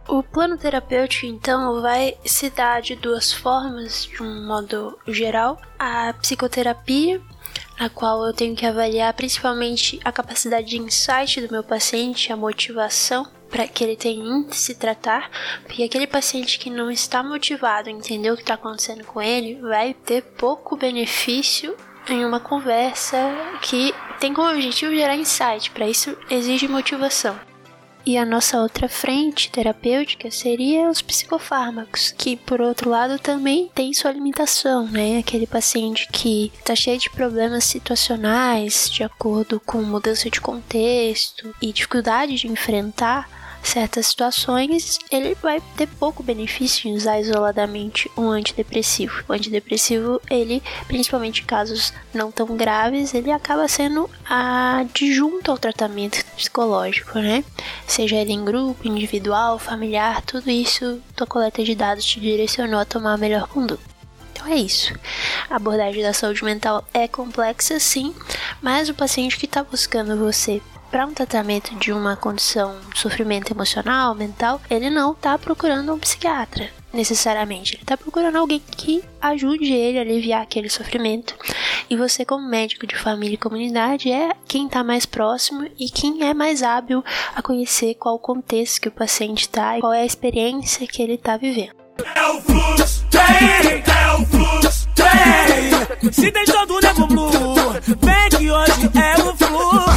O 0.09 0.23
plano 0.23 0.59
terapêutico, 0.59 1.27
então, 1.27 1.81
vai 1.81 2.17
se 2.25 2.51
dar 2.51 2.83
de 2.83 2.97
duas 2.97 3.33
formas, 3.33 4.05
de 4.05 4.23
um 4.23 4.47
modo 4.47 4.99
geral: 5.07 5.61
a 5.79 6.13
psicoterapia, 6.15 7.21
na 7.79 7.89
qual 7.89 8.25
eu 8.27 8.33
tenho 8.33 8.57
que 8.57 8.67
avaliar 8.67 9.13
principalmente 9.15 10.01
a 10.05 10.11
capacidade 10.11 10.67
de 10.67 10.79
insight 10.79 11.41
do 11.41 11.53
meu 11.53 11.63
paciente, 11.63 12.33
a 12.33 12.37
motivação 12.37 13.27
para 13.49 13.69
que 13.69 13.85
ele 13.85 13.97
tenha 13.97 14.25
em 14.25 14.51
se 14.51 14.75
tratar, 14.75 15.31
porque 15.65 15.83
aquele 15.83 16.07
paciente 16.07 16.59
que 16.59 16.71
não 16.71 16.91
está 16.91 17.23
motivado 17.23 17.91
a 17.91 17.93
entender 17.93 18.31
o 18.31 18.37
que 18.37 18.41
está 18.43 18.55
acontecendo 18.55 19.05
com 19.05 19.21
ele 19.21 19.61
vai 19.61 19.93
ter 19.93 20.23
pouco 20.23 20.75
benefício 20.75 21.77
em 22.09 22.25
uma 22.25 22.41
conversa 22.41 23.19
que 23.61 23.95
tem 24.19 24.33
como 24.33 24.51
objetivo 24.51 24.95
gerar 24.95 25.17
insight. 25.17 25.71
Para 25.71 25.87
isso, 25.87 26.17
exige 26.31 26.67
motivação. 26.67 27.52
E 28.05 28.19
a 28.19 28.27
nossa 28.27 28.61
outra 28.61 28.89
frente 28.89 29.51
terapêutica 29.51 30.29
seria 30.31 30.91
os 30.91 31.01
psicofármacos, 31.01 32.13
que 32.17 32.37
por 32.37 32.61
outro 32.61 32.91
lado 32.91 33.17
também 33.19 33.71
tem 33.73 33.93
sua 33.93 34.11
limitação, 34.11 34.89
né? 34.89 35.19
Aquele 35.19 35.47
paciente 35.47 36.09
que 36.11 36.53
está 36.59 36.75
cheio 36.75 36.99
de 36.99 37.11
problemas 37.11 37.65
situacionais, 37.65 38.91
de 38.91 39.05
acordo 39.05 39.61
com 39.61 39.83
mudança 39.83 40.29
de 40.29 40.41
contexto 40.41 41.55
e 41.63 41.73
dificuldade 41.73 42.35
de 42.35 42.49
enfrentar 42.49 43.42
certas 43.63 44.09
situações, 44.09 44.99
ele 45.11 45.37
vai 45.41 45.63
ter 45.77 45.87
pouco 45.87 46.23
benefício 46.23 46.89
em 46.89 46.95
usar 46.95 47.21
isoladamente 47.21 48.11
um 48.17 48.29
antidepressivo. 48.31 49.25
O 49.29 49.33
antidepressivo, 49.33 50.21
ele, 50.29 50.63
principalmente 50.87 51.43
em 51.43 51.47
casos 51.47 51.93
não 52.13 52.31
tão 52.31 52.57
graves, 52.57 53.15
ele 53.15 53.31
acaba 53.31 53.69
sendo 53.69 54.11
adjunto 54.29 55.51
ao 55.51 55.59
tratamento 55.59 56.25
psicológico, 56.37 57.19
né? 57.19 57.45
Seja 57.87 58.17
ele 58.17 58.33
em 58.33 58.45
grupo, 58.45 58.87
individual, 58.87 59.59
familiar, 59.59 60.23
tudo 60.23 60.51
isso, 60.51 61.01
tua 61.15 61.27
coleta 61.27 61.63
de 61.63 61.75
dados 61.75 62.05
te 62.05 62.21
direcionou 62.21 62.81
a 62.81 62.85
tomar 62.85 63.15
a 63.15 63.19
melhor 63.19 63.47
conduta. 63.47 63.93
Então 64.33 64.47
é 64.47 64.57
isso. 64.57 64.93
A 65.49 65.57
abordagem 65.57 66.03
da 66.03 66.13
saúde 66.13 66.45
mental 66.45 66.85
é 66.93 67.07
complexa, 67.07 67.79
sim, 67.79 68.15
mas 68.61 68.89
o 68.89 68.95
paciente 68.95 69.39
que 69.39 69.47
está 69.47 69.63
buscando 69.63 70.17
você 70.17 70.61
para 70.93 71.07
um 71.07 71.15
tratamento 71.15 71.75
de 71.77 71.91
uma 71.91 72.15
condição 72.17 72.79
de 72.93 73.01
sofrimento 73.01 73.51
emocional, 73.51 74.15
mental, 74.15 74.61
ele 74.69 74.91
não 74.91 75.13
está 75.13 75.39
procurando 75.39 75.95
um 75.95 75.99
psiquiatra 75.99 76.69
necessariamente. 76.93 77.77
Ele 77.77 77.83
está 77.83 77.97
procurando 77.97 78.37
alguém 78.37 78.61
que 78.77 79.03
ajude 79.19 79.73
ele 79.73 79.99
a 79.99 80.03
aliviar 80.03 80.43
aquele 80.43 80.69
sofrimento. 80.69 81.35
E 81.89 81.97
você, 81.97 82.27
como 82.27 82.47
médico 82.47 82.87
de 82.87 82.95
família 82.95 83.35
e 83.35 83.39
comunidade, 83.39 84.13
é 84.13 84.33
quem 84.47 84.67
está 84.67 84.85
mais 84.85 85.07
próximo 85.07 85.67
e 85.79 85.89
quem 85.89 86.23
é 86.25 86.35
mais 86.35 86.63
hábil 86.63 87.03
a 87.35 87.41
conhecer 87.41 87.95
qual 87.95 88.17
o 88.17 88.19
contexto 88.19 88.83
que 88.83 88.89
o 88.89 88.93
paciente 88.93 89.43
está 89.43 89.79
e 89.79 89.81
qual 89.81 89.95
é 89.95 90.03
a 90.03 90.07
experiência 90.07 90.87
que 90.87 91.03
ele 91.03 91.15
está 91.15 91.39
vivendo. 91.39 91.75
É 92.15 92.29
o 92.29 92.41
fluxo, 92.43 93.07
tem. 94.95 96.13
Se 96.13 96.33
tem 96.33 96.45
todo 96.45 96.81
nego 96.81 97.07
blue, 97.07 97.55
vem 98.01 98.29
que 98.31 98.51
hoje 98.51 98.91
é 98.95 99.23
o 99.23 99.37
fluxo. 99.37 99.93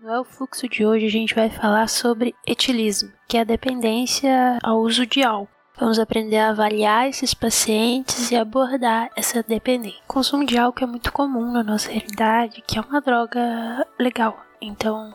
No 0.00 0.14
É 0.14 0.24
Fluxo 0.24 0.68
de 0.68 0.86
hoje 0.86 1.06
a 1.06 1.10
gente 1.10 1.34
vai 1.34 1.50
falar 1.50 1.88
sobre 1.88 2.34
etilismo, 2.46 3.10
que 3.26 3.36
é 3.36 3.40
a 3.40 3.44
dependência 3.44 4.58
ao 4.62 4.80
uso 4.80 5.04
de 5.04 5.24
álcool. 5.24 5.48
Vamos 5.78 5.98
aprender 5.98 6.38
a 6.38 6.50
avaliar 6.50 7.08
esses 7.08 7.34
pacientes 7.34 8.30
e 8.30 8.36
abordar 8.36 9.10
essa 9.16 9.42
dependência. 9.42 10.00
O 10.08 10.12
consumo 10.12 10.46
de 10.46 10.56
álcool 10.56 10.84
é 10.84 10.86
muito 10.86 11.12
comum 11.12 11.52
na 11.52 11.62
nossa 11.62 11.90
realidade, 11.90 12.62
que 12.66 12.78
é 12.78 12.80
uma 12.80 13.00
droga 13.00 13.84
legal. 13.98 14.45
Então, 14.60 15.14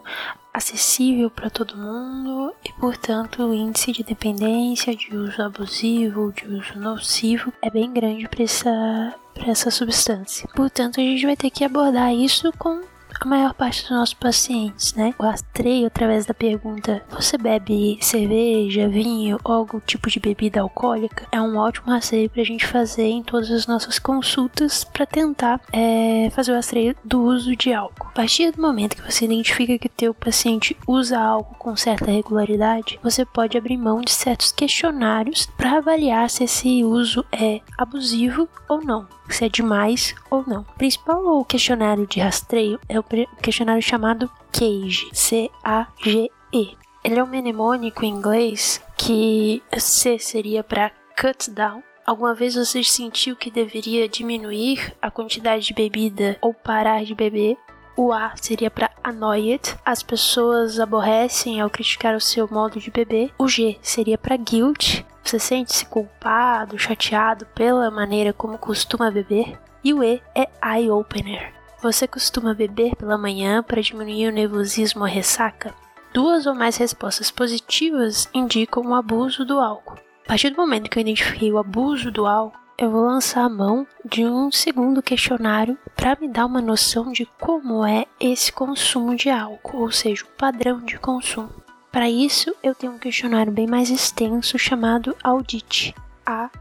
acessível 0.54 1.30
para 1.30 1.50
todo 1.50 1.78
mundo 1.78 2.54
e, 2.64 2.72
portanto, 2.74 3.44
o 3.44 3.54
índice 3.54 3.92
de 3.92 4.04
dependência, 4.04 4.96
de 4.96 5.16
uso 5.16 5.42
abusivo, 5.42 6.34
de 6.34 6.46
uso 6.48 6.78
nocivo 6.78 7.54
é 7.62 7.70
bem 7.70 7.92
grande 7.92 8.28
para 8.28 8.44
essa, 8.44 9.16
essa 9.48 9.72
substância. 9.72 10.48
Portanto, 10.56 11.00
a 11.00 11.04
gente 11.04 11.26
vai 11.26 11.36
ter 11.36 11.50
que 11.50 11.64
abordar 11.64 12.14
isso 12.14 12.52
com 12.58 12.82
a 13.22 13.26
maior 13.26 13.54
parte 13.54 13.82
dos 13.82 13.92
nossos 13.92 14.14
pacientes, 14.16 14.94
né? 14.96 15.14
O 15.18 15.24
rastreio 15.24 15.88
através 15.88 16.26
da 16.26 16.34
pergunta: 16.34 17.04
você 17.10 17.38
bebe 17.38 18.00
cerveja, 18.02 18.90
vinho 18.90 19.40
ou 19.44 19.54
algum 19.54 19.80
tipo 19.80 20.10
de 20.10 20.20
bebida 20.20 20.62
alcoólica? 20.62 21.28
É 21.32 21.40
um 21.40 21.56
ótimo 21.58 21.92
rastreio 21.92 22.30
para 22.30 22.42
a 22.42 22.46
gente 22.46 22.66
fazer 22.66 23.08
em 23.08 23.24
todas 23.24 23.52
as 23.52 23.68
nossas 23.68 24.00
consultas 24.00 24.84
para 24.84 25.06
tentar 25.06 25.62
é, 25.72 26.30
fazer 26.32 26.52
o 26.52 26.56
rastreio 26.56 26.96
do 27.06 27.22
uso 27.22 27.56
de 27.56 27.72
álcool. 27.72 28.08
A 28.08 28.14
partir 28.14 28.52
do 28.52 28.62
momento 28.62 28.96
que 28.96 29.12
você 29.12 29.26
identifica 29.26 29.78
que 29.78 29.88
o 29.88 29.92
teu 29.96 30.14
paciente 30.14 30.76
usa 30.88 31.20
álcool 31.20 31.56
com 31.56 31.76
certa 31.76 32.10
regularidade, 32.10 33.00
você 33.04 33.24
pode 33.24 33.58
abrir 33.58 33.78
mão 33.78 34.02
de 34.02 34.12
certos 34.12 34.52
questionários 34.52 35.46
para 35.46 35.78
avaliar 35.78 36.30
se 36.30 36.44
esse 36.44 36.84
uso 36.84 37.24
é 37.32 37.62
abusivo 37.78 38.50
ou 38.68 38.82
não 38.84 39.08
se 39.32 39.46
é 39.46 39.50
demais 39.50 40.14
ou 40.30 40.44
não. 40.46 40.62
O 40.62 40.78
principal 40.78 41.46
questionário 41.46 42.06
de 42.08 42.20
rastreio 42.20 42.80
é 42.88 43.00
o 43.00 43.04
questionário 43.42 43.82
chamado 43.82 44.30
CAGE, 44.52 45.10
C-A-G-E. 45.14 46.78
Ele 47.04 47.20
é 47.20 47.24
um 47.24 47.28
mnemônico 47.28 48.06
em 48.06 48.10
inglês 48.10 48.82
que 48.98 49.64
C 49.78 50.20
seria 50.20 50.64
para 50.64 50.92
cut 51.20 51.50
down. 51.50 51.82
Alguma 52.06 52.34
vez 52.34 52.56
você 52.56 52.84
sentiu 52.84 53.36
que 53.36 53.50
deveria 53.50 54.08
diminuir 54.08 54.94
a 55.02 55.10
quantidade 55.10 55.66
de 55.66 55.74
bebida 55.74 56.38
ou 56.42 56.54
parar 56.54 57.04
de 57.04 57.16
beber? 57.16 57.58
O 57.96 58.12
A 58.12 58.34
seria 58.36 58.72
para 58.72 58.90
annoyed, 59.04 59.76
as 59.86 60.02
pessoas 60.02 60.80
aborrecem 60.80 61.60
ao 61.60 61.70
criticar 61.70 62.16
o 62.16 62.22
seu 62.22 62.48
modo 62.50 62.80
de 62.80 62.90
beber. 62.90 63.32
O 63.38 63.48
G 63.48 63.78
seria 63.82 64.18
para 64.18 64.38
guilt, 64.38 65.04
você 65.24 65.40
sente-se 65.40 65.86
culpado, 65.86 66.78
chateado 66.78 67.46
pela 67.48 67.90
maneira 67.90 68.34
como 68.34 68.58
costuma 68.58 69.12
beber? 69.12 69.58
E 69.84 69.94
o 69.94 70.04
E 70.04 70.22
é 70.36 70.48
eye 70.64 70.90
opener. 70.90 71.54
Você 71.82 72.08
costuma 72.08 72.54
beber 72.54 72.96
pela 72.96 73.18
manhã 73.18 73.64
para 73.64 73.82
diminuir 73.82 74.28
o 74.28 74.32
nervosismo 74.32 75.02
ou 75.02 75.08
ressaca? 75.08 75.74
Duas 76.14 76.46
ou 76.46 76.54
mais 76.54 76.78
respostas 76.78 77.32
positivas 77.32 78.30
indicam 78.34 78.84
o 78.84 78.94
abuso 78.94 79.46
do 79.46 79.60
álcool. 79.60 79.98
A 80.26 80.28
partir 80.28 80.50
do 80.50 80.58
momento 80.58 80.90
que 80.90 81.00
eu 81.00 81.02
identifiquei 81.02 81.52
o 81.52 81.58
abuso 81.58 82.12
do 82.12 82.26
álcool, 82.28 82.60
eu 82.78 82.90
vou 82.90 83.06
lançar 83.06 83.44
a 83.44 83.50
mão 83.50 83.88
de 84.04 84.26
um 84.26 84.52
segundo 84.52 85.02
questionário 85.02 85.78
para 85.96 86.18
me 86.20 86.28
dar 86.28 86.46
uma 86.46 86.62
noção 86.62 87.12
de 87.12 87.28
como 87.40 87.86
é 87.86 88.06
esse 88.20 88.52
consumo 88.52 89.16
de 89.16 89.30
álcool, 89.30 89.82
ou 89.82 89.92
seja, 89.92 90.24
o 90.24 90.38
padrão 90.38 90.80
de 90.82 90.98
consumo. 90.98 91.52
Para 91.92 92.10
isso, 92.10 92.56
eu 92.64 92.74
tenho 92.74 92.94
um 92.94 92.98
questionário 92.98 93.52
bem 93.52 93.68
mais 93.68 93.90
extenso 93.90 94.58
chamado 94.58 95.14
Audit. 95.22 95.94
A-U-D-I-T. 96.26 96.52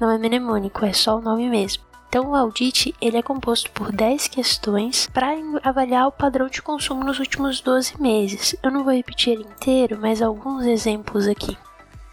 Não 0.00 0.08
é 0.08 0.16
mnemônico, 0.18 0.84
é 0.84 0.92
só 0.92 1.18
o 1.18 1.20
nome 1.20 1.48
mesmo. 1.50 1.82
Então, 2.08 2.30
o 2.30 2.36
audit 2.36 2.94
ele 3.00 3.16
é 3.16 3.22
composto 3.22 3.70
por 3.72 3.90
10 3.90 4.28
questões 4.28 5.08
para 5.12 5.34
avaliar 5.62 6.06
o 6.06 6.12
padrão 6.12 6.46
de 6.46 6.60
consumo 6.60 7.02
nos 7.02 7.18
últimos 7.18 7.60
12 7.60 8.00
meses. 8.00 8.54
Eu 8.62 8.70
não 8.70 8.84
vou 8.84 8.92
repetir 8.92 9.32
ele 9.32 9.44
inteiro, 9.44 9.98
mas 9.98 10.20
alguns 10.20 10.66
exemplos 10.66 11.26
aqui. 11.26 11.56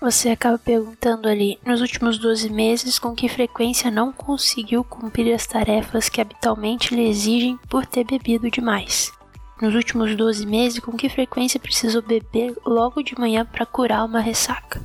Você 0.01 0.29
acaba 0.29 0.57
perguntando 0.57 1.27
ali, 1.27 1.59
nos 1.65 1.81
últimos 1.81 2.17
12 2.17 2.49
meses, 2.49 2.97
com 2.97 3.13
que 3.13 3.27
frequência 3.27 3.91
não 3.91 4.13
conseguiu 4.13 4.85
cumprir 4.85 5.33
as 5.33 5.45
tarefas 5.45 6.07
que 6.07 6.21
habitualmente 6.21 6.95
lhe 6.95 7.07
exigem 7.07 7.59
por 7.69 7.85
ter 7.85 8.05
bebido 8.05 8.49
demais. 8.49 9.11
Nos 9.61 9.75
últimos 9.75 10.15
12 10.15 10.45
meses, 10.45 10.79
com 10.79 10.93
que 10.93 11.09
frequência 11.09 11.59
precisou 11.59 12.01
beber 12.01 12.55
logo 12.65 13.03
de 13.03 13.19
manhã 13.19 13.45
para 13.45 13.65
curar 13.65 14.05
uma 14.05 14.21
ressaca? 14.21 14.81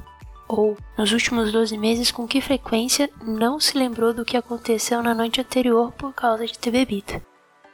Ou, 0.49 0.76
nos 0.99 1.12
últimos 1.12 1.52
12 1.52 1.78
meses, 1.78 2.11
com 2.11 2.26
que 2.26 2.40
frequência 2.40 3.09
não 3.23 3.61
se 3.61 3.78
lembrou 3.78 4.12
do 4.12 4.25
que 4.25 4.37
aconteceu 4.37 5.00
na 5.00 5.14
noite 5.14 5.40
anterior 5.40 5.93
por 5.93 6.12
causa 6.12 6.45
de 6.45 6.59
ter 6.59 6.73
bebido? 6.73 7.23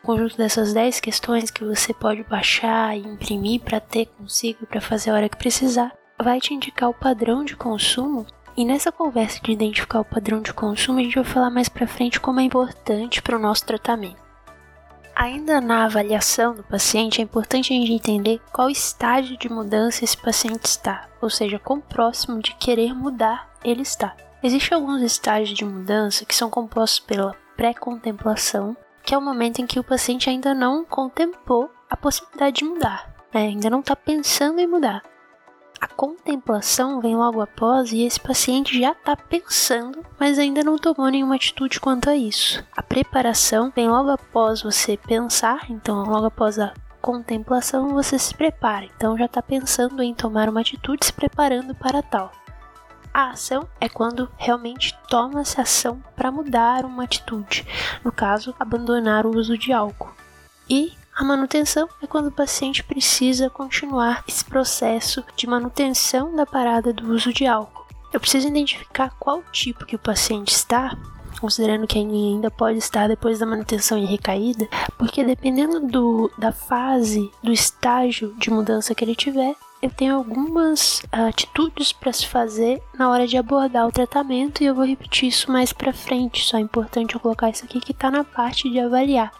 O 0.02 0.06
conjunto 0.06 0.36
dessas 0.36 0.74
10 0.74 1.00
questões 1.00 1.50
que 1.50 1.64
você 1.64 1.94
pode 1.94 2.22
baixar 2.24 2.94
e 2.94 3.00
imprimir 3.00 3.62
para 3.62 3.80
ter 3.80 4.04
consigo 4.18 4.66
para 4.66 4.80
fazer 4.82 5.08
a 5.08 5.14
hora 5.14 5.28
que 5.28 5.38
precisar, 5.38 5.92
vai 6.22 6.38
te 6.38 6.52
indicar 6.52 6.90
o 6.90 6.94
padrão 6.94 7.42
de 7.42 7.56
consumo. 7.56 8.26
E 8.54 8.62
nessa 8.62 8.92
conversa 8.92 9.40
de 9.42 9.52
identificar 9.52 10.00
o 10.00 10.04
padrão 10.04 10.42
de 10.42 10.52
consumo, 10.52 10.98
a 10.98 11.02
gente 11.02 11.14
vai 11.14 11.24
falar 11.24 11.48
mais 11.48 11.68
para 11.70 11.86
frente 11.86 12.20
como 12.20 12.40
é 12.40 12.42
importante 12.42 13.22
para 13.22 13.36
o 13.36 13.40
nosso 13.40 13.64
tratamento. 13.64 14.29
Ainda 15.14 15.60
na 15.60 15.84
avaliação 15.84 16.54
do 16.54 16.62
paciente, 16.62 17.20
é 17.20 17.24
importante 17.24 17.72
a 17.72 17.76
gente 17.76 17.92
entender 17.92 18.40
qual 18.52 18.70
estágio 18.70 19.36
de 19.36 19.48
mudança 19.48 20.04
esse 20.04 20.16
paciente 20.16 20.64
está, 20.64 21.08
ou 21.20 21.28
seja, 21.28 21.58
quão 21.58 21.80
próximo 21.80 22.40
de 22.40 22.54
querer 22.54 22.94
mudar 22.94 23.50
ele 23.62 23.82
está. 23.82 24.16
Existem 24.42 24.76
alguns 24.76 25.02
estágios 25.02 25.56
de 25.56 25.64
mudança 25.64 26.24
que 26.24 26.34
são 26.34 26.48
compostos 26.48 27.00
pela 27.00 27.36
pré-contemplação, 27.56 28.74
que 29.02 29.14
é 29.14 29.18
o 29.18 29.22
momento 29.22 29.60
em 29.60 29.66
que 29.66 29.78
o 29.78 29.84
paciente 29.84 30.30
ainda 30.30 30.54
não 30.54 30.84
contemplou 30.84 31.70
a 31.90 31.96
possibilidade 31.96 32.56
de 32.56 32.64
mudar, 32.64 33.14
né? 33.34 33.42
ainda 33.42 33.68
não 33.68 33.80
está 33.80 33.94
pensando 33.94 34.58
em 34.58 34.66
mudar. 34.66 35.02
A 35.80 35.88
contemplação 35.88 37.00
vem 37.00 37.16
logo 37.16 37.40
após 37.40 37.90
e 37.90 38.02
esse 38.02 38.20
paciente 38.20 38.78
já 38.78 38.92
está 38.92 39.16
pensando, 39.16 40.04
mas 40.18 40.38
ainda 40.38 40.62
não 40.62 40.76
tomou 40.76 41.08
nenhuma 41.08 41.36
atitude 41.36 41.80
quanto 41.80 42.10
a 42.10 42.14
isso. 42.14 42.62
A 42.76 42.82
preparação 42.82 43.72
vem 43.74 43.88
logo 43.88 44.10
após 44.10 44.60
você 44.60 44.98
pensar, 44.98 45.70
então 45.70 46.04
logo 46.04 46.26
após 46.26 46.58
a 46.58 46.74
contemplação 47.00 47.88
você 47.88 48.18
se 48.18 48.34
prepara, 48.34 48.84
então 48.84 49.16
já 49.16 49.24
está 49.24 49.40
pensando 49.40 50.02
em 50.02 50.14
tomar 50.14 50.50
uma 50.50 50.60
atitude, 50.60 51.06
se 51.06 51.12
preparando 51.14 51.74
para 51.74 52.02
tal. 52.02 52.30
A 53.12 53.30
ação 53.30 53.66
é 53.80 53.88
quando 53.88 54.30
realmente 54.36 54.96
toma-se 55.08 55.58
ação 55.58 56.04
para 56.14 56.30
mudar 56.30 56.84
uma 56.84 57.04
atitude, 57.04 57.66
no 58.04 58.12
caso, 58.12 58.54
abandonar 58.60 59.26
o 59.26 59.34
uso 59.34 59.56
de 59.56 59.72
álcool. 59.72 60.14
E 60.68 60.92
a 61.20 61.24
manutenção 61.24 61.86
é 62.02 62.06
quando 62.06 62.28
o 62.28 62.32
paciente 62.32 62.82
precisa 62.82 63.50
continuar 63.50 64.24
esse 64.26 64.42
processo 64.42 65.22
de 65.36 65.46
manutenção 65.46 66.34
da 66.34 66.46
parada 66.46 66.94
do 66.94 67.12
uso 67.12 67.30
de 67.30 67.44
álcool. 67.44 67.84
Eu 68.10 68.18
preciso 68.18 68.48
identificar 68.48 69.14
qual 69.20 69.42
tipo 69.52 69.84
que 69.84 69.94
o 69.94 69.98
paciente 69.98 70.48
está 70.48 70.96
considerando 71.38 71.86
que 71.86 71.98
ainda 71.98 72.50
pode 72.50 72.78
estar 72.78 73.06
depois 73.06 73.38
da 73.38 73.44
manutenção 73.44 73.98
e 73.98 74.06
recaída, 74.06 74.66
porque 74.96 75.22
dependendo 75.22 75.80
do, 75.80 76.30
da 76.38 76.52
fase, 76.52 77.30
do 77.42 77.52
estágio 77.52 78.34
de 78.38 78.50
mudança 78.50 78.94
que 78.94 79.04
ele 79.04 79.14
tiver, 79.14 79.54
eu 79.82 79.90
tenho 79.90 80.14
algumas 80.14 81.02
atitudes 81.12 81.92
para 81.92 82.12
se 82.12 82.26
fazer 82.26 82.82
na 82.94 83.10
hora 83.10 83.26
de 83.26 83.36
abordar 83.36 83.86
o 83.86 83.92
tratamento 83.92 84.62
e 84.62 84.66
eu 84.66 84.74
vou 84.74 84.84
repetir 84.84 85.28
isso 85.28 85.50
mais 85.50 85.72
para 85.72 85.92
frente. 85.92 86.46
Só 86.46 86.56
é 86.56 86.60
importante 86.60 87.14
eu 87.14 87.20
colocar 87.20 87.50
isso 87.50 87.64
aqui 87.64 87.80
que 87.80 87.92
está 87.92 88.10
na 88.10 88.24
parte 88.24 88.70
de 88.70 88.78
avaliar. 88.78 89.32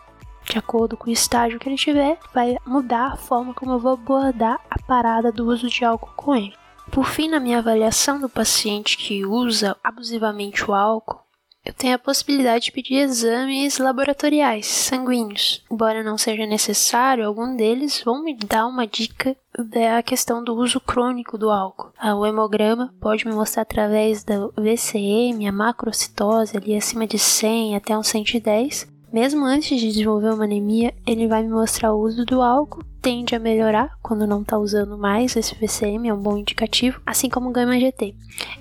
De 0.51 0.59
acordo 0.59 0.97
com 0.97 1.09
o 1.09 1.13
estágio 1.13 1.61
que 1.61 1.69
ele 1.69 1.77
tiver, 1.77 2.19
vai 2.35 2.57
mudar 2.67 3.13
a 3.13 3.17
forma 3.17 3.55
como 3.55 3.71
eu 3.71 3.79
vou 3.79 3.93
abordar 3.93 4.61
a 4.69 4.83
parada 4.83 5.31
do 5.31 5.47
uso 5.47 5.69
de 5.69 5.85
álcool 5.85 6.13
com 6.17 6.35
ele. 6.35 6.53
Por 6.91 7.07
fim, 7.07 7.29
na 7.29 7.39
minha 7.39 7.59
avaliação 7.59 8.21
do 8.21 8.29
paciente 8.29 8.99
que 8.99 9.25
usa 9.25 9.77
abusivamente 9.81 10.69
o 10.69 10.75
álcool, 10.75 11.21
eu 11.65 11.73
tenho 11.73 11.95
a 11.95 11.99
possibilidade 11.99 12.65
de 12.65 12.73
pedir 12.73 12.97
exames 12.97 13.79
laboratoriais 13.79 14.67
sanguíneos. 14.67 15.63
Embora 15.71 16.03
não 16.03 16.19
seja 16.19 16.45
necessário, 16.45 17.25
algum 17.25 17.55
deles 17.55 18.03
vão 18.05 18.25
me 18.25 18.35
dar 18.35 18.67
uma 18.67 18.89
dica 18.89 19.37
da 19.57 20.03
questão 20.03 20.43
do 20.43 20.57
uso 20.57 20.81
crônico 20.81 21.39
do 21.39 21.49
álcool. 21.49 21.93
Ah, 21.97 22.17
o 22.17 22.27
hemograma 22.27 22.93
pode 23.01 23.25
me 23.25 23.33
mostrar 23.33 23.63
através 23.63 24.25
da 24.25 24.49
VCM, 24.57 25.47
a 25.47 25.53
macrocitose 25.53 26.57
ali 26.57 26.75
acima 26.75 27.07
de 27.07 27.21
100 27.21 27.77
até 27.77 27.97
uns 27.97 28.09
110, 28.09 28.89
mesmo 29.13 29.45
antes 29.45 29.81
de 29.81 29.89
desenvolver 29.89 30.33
uma 30.33 30.45
anemia, 30.45 30.95
ele 31.07 31.27
vai 31.27 31.43
me 31.43 31.49
mostrar 31.49 31.93
o 31.93 32.01
uso 32.01 32.25
do 32.25 32.43
álcool, 32.43 32.85
tende 33.01 33.35
a 33.35 33.39
melhorar 33.39 33.97
quando 34.03 34.27
não 34.27 34.43
está 34.43 34.59
usando 34.59 34.97
mais 34.97 35.35
esse 35.37 35.55
VCM, 35.55 36.09
é 36.09 36.15
um 36.15 36.21
bom 36.21 36.37
indicativo, 36.37 37.01
assim 37.05 37.29
como 37.29 37.49
o 37.49 37.53
gama 37.53 37.79
GT. 37.79 38.15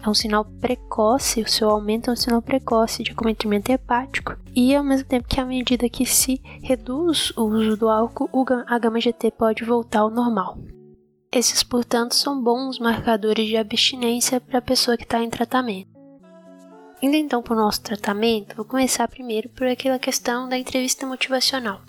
É 0.03 0.09
um 0.09 0.13
sinal 0.13 0.45
precoce, 0.45 1.41
o 1.41 1.49
seu 1.49 1.69
aumento 1.69 2.09
é 2.09 2.13
um 2.13 2.15
sinal 2.15 2.41
precoce 2.41 3.03
de 3.03 3.11
acometimento 3.11 3.71
hepático, 3.71 4.35
e 4.55 4.75
ao 4.75 4.83
mesmo 4.83 5.07
tempo 5.07 5.27
que 5.27 5.39
à 5.39 5.45
medida 5.45 5.89
que 5.89 6.05
se 6.05 6.41
reduz 6.63 7.31
o 7.37 7.43
uso 7.43 7.77
do 7.77 7.89
álcool, 7.89 8.29
a 8.67 8.79
gama 8.79 8.99
GT 8.99 9.31
pode 9.31 9.63
voltar 9.63 9.99
ao 9.99 10.09
normal. 10.09 10.57
Esses, 11.31 11.61
portanto, 11.61 12.15
são 12.15 12.41
bons 12.41 12.79
marcadores 12.79 13.47
de 13.47 13.55
abstinência 13.55 14.41
para 14.41 14.57
a 14.57 14.63
pessoa 14.63 14.97
que 14.97 15.03
está 15.03 15.21
em 15.21 15.29
tratamento. 15.29 15.98
Indo 17.01 17.15
então 17.15 17.41
para 17.41 17.53
o 17.53 17.57
nosso 17.57 17.81
tratamento, 17.81 18.57
vou 18.57 18.65
começar 18.65 19.07
primeiro 19.07 19.47
por 19.47 19.65
aquela 19.65 19.97
questão 19.97 20.49
da 20.49 20.57
entrevista 20.57 21.07
motivacional. 21.07 21.79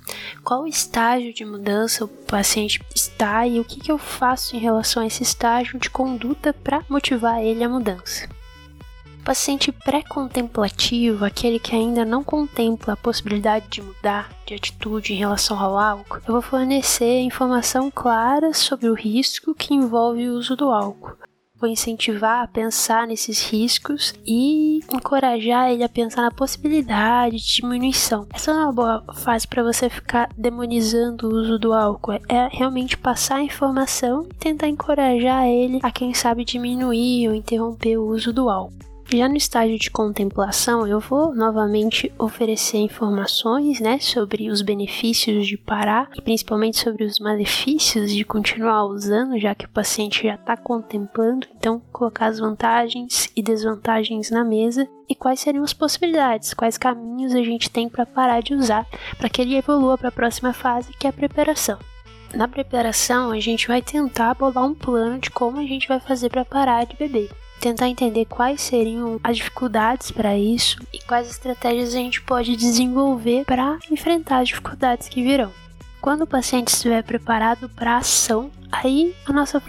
Qual 0.45 0.69
estágio 0.69 1.35
de 1.35 1.45
mudança 1.45 2.05
o 2.05 2.09
paciente 2.09 2.81
está 2.95 3.45
e 3.45 3.59
o 3.59 3.65
que, 3.65 3.81
que 3.81 3.91
eu 3.91 3.99
faço 3.99 4.55
em 4.55 4.61
relação 4.61 5.03
a 5.03 5.07
esse 5.07 5.25
estágio 5.25 5.81
de 5.81 5.91
conduta 5.91 6.53
para 6.53 6.85
motivar 6.89 7.43
ele 7.43 7.65
à 7.65 7.69
mudança? 7.69 8.29
O 9.21 9.25
paciente 9.25 9.73
pré-contemplativo, 9.73 11.25
aquele 11.25 11.59
que 11.59 11.75
ainda 11.75 12.05
não 12.05 12.23
contempla 12.23 12.95
a 12.95 12.97
possibilidade 12.97 13.67
de 13.69 13.83
mudar 13.83 14.31
de 14.47 14.55
atitude 14.55 15.13
em 15.13 15.17
relação 15.17 15.59
ao 15.59 15.77
álcool, 15.77 16.21
eu 16.27 16.35
vou 16.35 16.43
fornecer 16.43 17.21
informação 17.21 17.91
clara 17.91 18.55
sobre 18.55 18.89
o 18.89 18.95
risco 18.95 19.55
que 19.55 19.75
envolve 19.75 20.29
o 20.29 20.35
uso 20.35 20.57
do 20.57 20.71
álcool, 20.71 21.17
vou 21.61 21.69
incentivar 21.69 22.43
a 22.43 22.49
pensar 22.49 23.07
nesses 23.07 23.43
riscos 23.43 24.15
e 24.27 24.81
encorajar 24.93 25.71
ele 25.71 25.85
a 25.85 25.89
pensar 25.89 26.23
na 26.23 26.31
possibilidade 26.31 27.37
de 27.37 27.57
diminuição. 27.57 28.27
Essa 28.33 28.55
não 28.55 28.61
é 28.61 28.65
uma 28.65 28.73
boa 28.73 29.05
fase 29.15 29.47
para 29.47 29.63
você 29.63 29.91
ficar 29.91 30.31
demonizando 30.37 31.29
o 31.29 31.35
uso 31.35 31.59
do 31.59 31.73
álcool, 31.73 32.13
é 32.29 32.49
realmente 32.51 32.97
passar 32.97 33.37
a 33.37 33.43
informação 33.43 34.27
e 34.31 34.35
tentar 34.35 34.69
encorajar 34.69 35.47
ele 35.47 35.81
a 35.83 35.91
quem 35.91 36.15
sabe 36.15 36.45
diminuir 36.45 37.29
ou 37.29 37.35
interromper 37.35 37.99
o 37.99 38.07
uso 38.07 38.33
do 38.33 38.49
álcool. 38.49 38.90
Já 39.13 39.29
no 39.29 39.37
estágio 39.37 39.77
de 39.77 39.91
contemplação, 39.91 40.87
eu 40.87 41.01
vou 41.01 41.35
novamente 41.35 42.13
oferecer 42.17 42.79
informações 42.79 43.81
né, 43.81 43.99
sobre 43.99 44.49
os 44.49 44.63
benefícios 44.63 45.49
de 45.49 45.57
parar 45.57 46.09
e 46.17 46.23
principalmente 46.23 46.79
sobre 46.79 47.03
os 47.03 47.19
malefícios 47.19 48.13
de 48.13 48.25
continuar 48.25 48.85
usando, 48.85 49.37
já 49.37 49.53
que 49.53 49.67
o 49.67 49.71
paciente 49.71 50.23
já 50.23 50.37
está 50.37 50.57
contemplando. 50.57 51.49
Então, 51.57 51.83
colocar 51.93 52.27
as 52.27 52.39
vantagens 52.39 53.29
e 53.35 53.43
desvantagens 53.43 54.31
na 54.31 54.45
mesa 54.45 54.89
e 55.09 55.15
quais 55.17 55.41
seriam 55.41 55.65
as 55.65 55.73
possibilidades, 55.73 56.55
quais 56.55 56.79
caminhos 56.79 57.35
a 57.35 57.43
gente 57.43 57.69
tem 57.69 57.89
para 57.89 58.07
parar 58.07 58.41
de 58.41 58.55
usar, 58.55 58.87
para 59.19 59.29
que 59.29 59.43
ele 59.43 59.57
evolua 59.57 59.99
para 59.99 60.11
a 60.11 60.13
próxima 60.13 60.53
fase, 60.53 60.93
que 60.93 61.09
é 61.09 61.11
a 61.11 61.13
preparação. 61.13 61.81
Na 62.33 62.47
preparação, 62.47 63.33
a 63.33 63.41
gente 63.41 63.67
vai 63.67 63.83
tentar 63.83 64.35
bolar 64.35 64.65
um 64.65 64.75
plano 64.75 65.19
de 65.19 65.33
como 65.33 65.59
a 65.59 65.65
gente 65.65 65.89
vai 65.89 65.99
fazer 65.99 66.31
para 66.31 66.45
parar 66.45 66.87
de 66.87 66.95
beber 66.95 67.29
tentar 67.61 67.89
entender 67.89 68.25
quais 68.25 68.61
seriam 68.61 69.21
as 69.23 69.37
dificuldades 69.37 70.11
para 70.11 70.37
isso 70.37 70.77
e 70.93 70.99
quais 71.01 71.31
estratégias 71.31 71.95
a 71.95 71.99
gente 71.99 72.21
pode 72.23 72.57
desenvolver 72.57 73.45
para 73.45 73.79
enfrentar 73.91 74.39
as 74.39 74.49
dificuldades 74.49 75.09
que 75.09 75.23
virão. 75.23 75.53
Quando 76.01 76.23
o 76.23 76.27
paciente 76.27 76.69
estiver 76.69 77.03
preparado 77.03 77.69
para 77.69 77.93
a 77.93 77.99
ação, 77.99 78.51
aí 78.71 79.15
a 79.27 79.33
nossa 79.33 79.63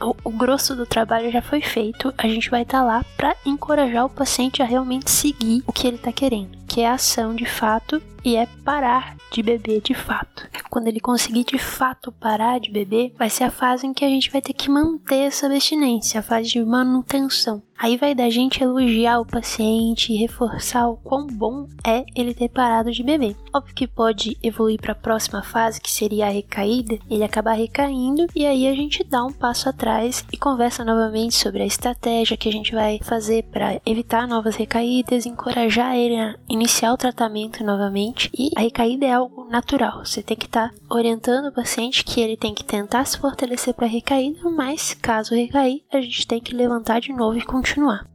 o, 0.00 0.14
o, 0.24 0.30
grosso 0.30 0.74
do 0.74 0.86
trabalho 0.86 1.30
já 1.30 1.42
foi 1.42 1.60
feito. 1.60 2.12
A 2.16 2.26
gente 2.26 2.50
vai 2.50 2.62
estar 2.62 2.80
tá 2.80 2.84
lá 2.84 3.04
para 3.16 3.36
encorajar 3.44 4.06
o 4.06 4.10
paciente 4.10 4.62
a 4.62 4.66
realmente 4.66 5.10
seguir 5.10 5.62
o 5.66 5.72
que 5.72 5.86
ele 5.86 5.96
está 5.96 6.12
querendo, 6.12 6.56
que 6.66 6.80
é 6.80 6.88
ação 6.88 7.34
de 7.34 7.46
fato 7.46 8.02
e 8.24 8.36
é 8.36 8.46
parar 8.64 9.16
de 9.30 9.42
beber 9.42 9.80
de 9.80 9.94
fato. 9.94 10.48
Quando 10.70 10.88
ele 10.88 11.00
conseguir 11.00 11.44
de 11.44 11.58
fato 11.58 12.12
parar 12.12 12.58
de 12.58 12.70
beber, 12.70 13.14
vai 13.16 13.30
ser 13.30 13.44
a 13.44 13.50
fase 13.50 13.86
em 13.86 13.92
que 13.92 14.04
a 14.04 14.08
gente 14.08 14.30
vai 14.30 14.40
ter 14.40 14.52
que 14.52 14.70
manter 14.70 15.26
essa 15.26 15.46
abstinência, 15.46 16.20
a 16.20 16.22
fase 16.22 16.48
de 16.48 16.64
manutenção. 16.64 17.62
Aí 17.78 17.96
vai 17.96 18.12
da 18.12 18.28
gente 18.28 18.62
elogiar 18.62 19.20
o 19.20 19.26
paciente 19.26 20.12
e 20.12 20.16
reforçar 20.16 20.88
o 20.88 20.96
quão 20.96 21.26
bom 21.26 21.68
é 21.86 22.04
ele 22.14 22.34
ter 22.34 22.48
parado 22.48 22.90
de 22.90 23.04
beber. 23.04 23.36
Óbvio 23.54 23.74
que 23.74 23.86
pode 23.86 24.36
evoluir 24.42 24.80
para 24.80 24.92
a 24.92 24.96
próxima 24.96 25.42
fase, 25.42 25.80
que 25.80 25.90
seria 25.90 26.26
a 26.26 26.30
recaída, 26.30 26.98
ele 27.08 27.22
acabar 27.22 27.52
recaindo 27.52 28.26
e 28.34 28.44
aí 28.48 28.66
a 28.66 28.74
gente 28.74 29.04
dá 29.04 29.24
um 29.24 29.32
passo 29.32 29.68
atrás 29.68 30.24
e 30.32 30.36
conversa 30.36 30.84
novamente 30.84 31.34
sobre 31.34 31.62
a 31.62 31.66
estratégia 31.66 32.36
que 32.36 32.48
a 32.48 32.52
gente 32.52 32.74
vai 32.74 32.98
fazer 33.02 33.44
para 33.44 33.80
evitar 33.84 34.26
novas 34.26 34.56
recaídas, 34.56 35.26
encorajar 35.26 35.94
ele 35.94 36.16
a 36.16 36.34
iniciar 36.48 36.92
o 36.92 36.96
tratamento 36.96 37.62
novamente. 37.62 38.30
E 38.36 38.50
a 38.56 38.60
recaída 38.60 39.06
é 39.06 39.12
algo 39.12 39.44
natural, 39.48 40.04
você 40.04 40.22
tem 40.22 40.36
que 40.36 40.46
estar 40.46 40.70
tá 40.70 40.74
orientando 40.90 41.46
o 41.46 41.54
paciente 41.54 42.04
que 42.04 42.20
ele 42.20 42.36
tem 42.36 42.54
que 42.54 42.64
tentar 42.64 43.04
se 43.04 43.18
fortalecer 43.18 43.74
para 43.74 43.86
a 43.86 43.90
recaída, 43.90 44.48
mas 44.50 44.94
caso 44.94 45.34
recair, 45.34 45.84
a 45.92 46.00
gente 46.00 46.26
tem 46.26 46.40
que 46.40 46.54
levantar 46.54 47.00
de 47.00 47.12
novo 47.12 47.38
e 47.38 47.42
continuar. 47.42 48.06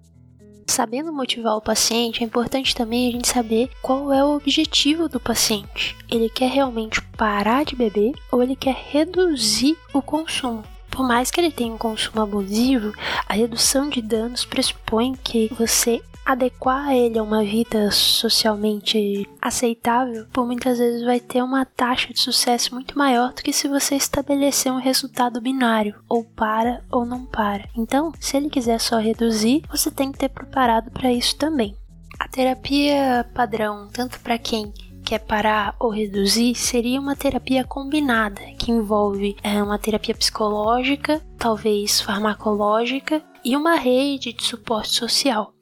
Sabendo 0.74 1.14
motivar 1.14 1.56
o 1.56 1.62
paciente, 1.62 2.24
é 2.24 2.26
importante 2.26 2.74
também 2.74 3.08
a 3.08 3.12
gente 3.12 3.28
saber 3.28 3.70
qual 3.80 4.12
é 4.12 4.26
o 4.26 4.36
objetivo 4.36 5.08
do 5.08 5.20
paciente. 5.20 5.96
Ele 6.10 6.28
quer 6.28 6.50
realmente 6.50 7.00
parar 7.16 7.64
de 7.64 7.76
beber 7.76 8.16
ou 8.32 8.42
ele 8.42 8.56
quer 8.56 8.76
reduzir 8.90 9.78
o 9.94 10.02
consumo? 10.02 10.64
Por 10.90 11.08
mais 11.08 11.30
que 11.30 11.40
ele 11.40 11.52
tenha 11.52 11.72
um 11.72 11.78
consumo 11.78 12.24
abusivo, 12.24 12.92
a 13.30 13.36
redução 13.36 13.88
de 13.88 14.02
danos 14.02 14.46
pressupõe 14.46 15.14
que 15.24 15.48
você 15.54 16.02
adequar 16.26 16.94
ele 16.94 17.20
a 17.20 17.24
uma 17.24 17.44
vida 17.44 17.92
socialmente 17.92 19.28
aceitável, 19.42 20.26
por 20.32 20.46
muitas 20.46 20.78
vezes 20.78 21.04
vai 21.04 21.20
ter 21.20 21.42
uma 21.42 21.66
taxa 21.66 22.14
de 22.14 22.20
sucesso 22.20 22.74
muito 22.74 22.98
maior 22.98 23.34
do 23.34 23.42
que 23.42 23.54
se 23.54 23.68
você 23.68 23.96
estabelecer 23.96 24.72
um 24.72 24.80
resultado 24.80 25.42
binário, 25.42 25.96
ou 26.08 26.24
para 26.24 26.82
ou 26.92 27.06
não 27.06 27.26
para. 27.26 27.68
Então, 27.76 28.12
se 28.20 28.38
ele 28.38 28.50
quiser 28.50 28.80
só 28.80 28.98
reduzir, 28.98 29.64
você 29.70 29.92
tem 29.92 30.12
que 30.12 30.20
ter 30.20 30.30
preparado 30.30 30.92
para 30.92 31.12
isso 31.12 31.36
também. 31.36 31.76
A 32.20 32.28
terapia 32.28 33.26
padrão, 33.34 33.90
tanto 33.92 34.20
para 34.20 34.38
quem 34.38 34.72
quer 35.04 35.20
parar 35.20 35.76
ou 35.80 35.90
reduzir, 35.90 36.56
seria 36.56 37.00
uma 37.00 37.16
terapia 37.16 37.64
combinada, 37.64 38.42
que 38.58 38.72
envolve 38.72 39.36
é, 39.44 39.62
uma 39.62 39.78
terapia 39.78 40.16
psicológica, 40.16 41.22
talvez 41.38 42.00
farmacológica 42.00 43.22
e 43.44 43.58
uma 43.58 43.76
rede 43.76 44.32
de 44.32 44.44
suporte 44.44 44.96
social 44.96 45.53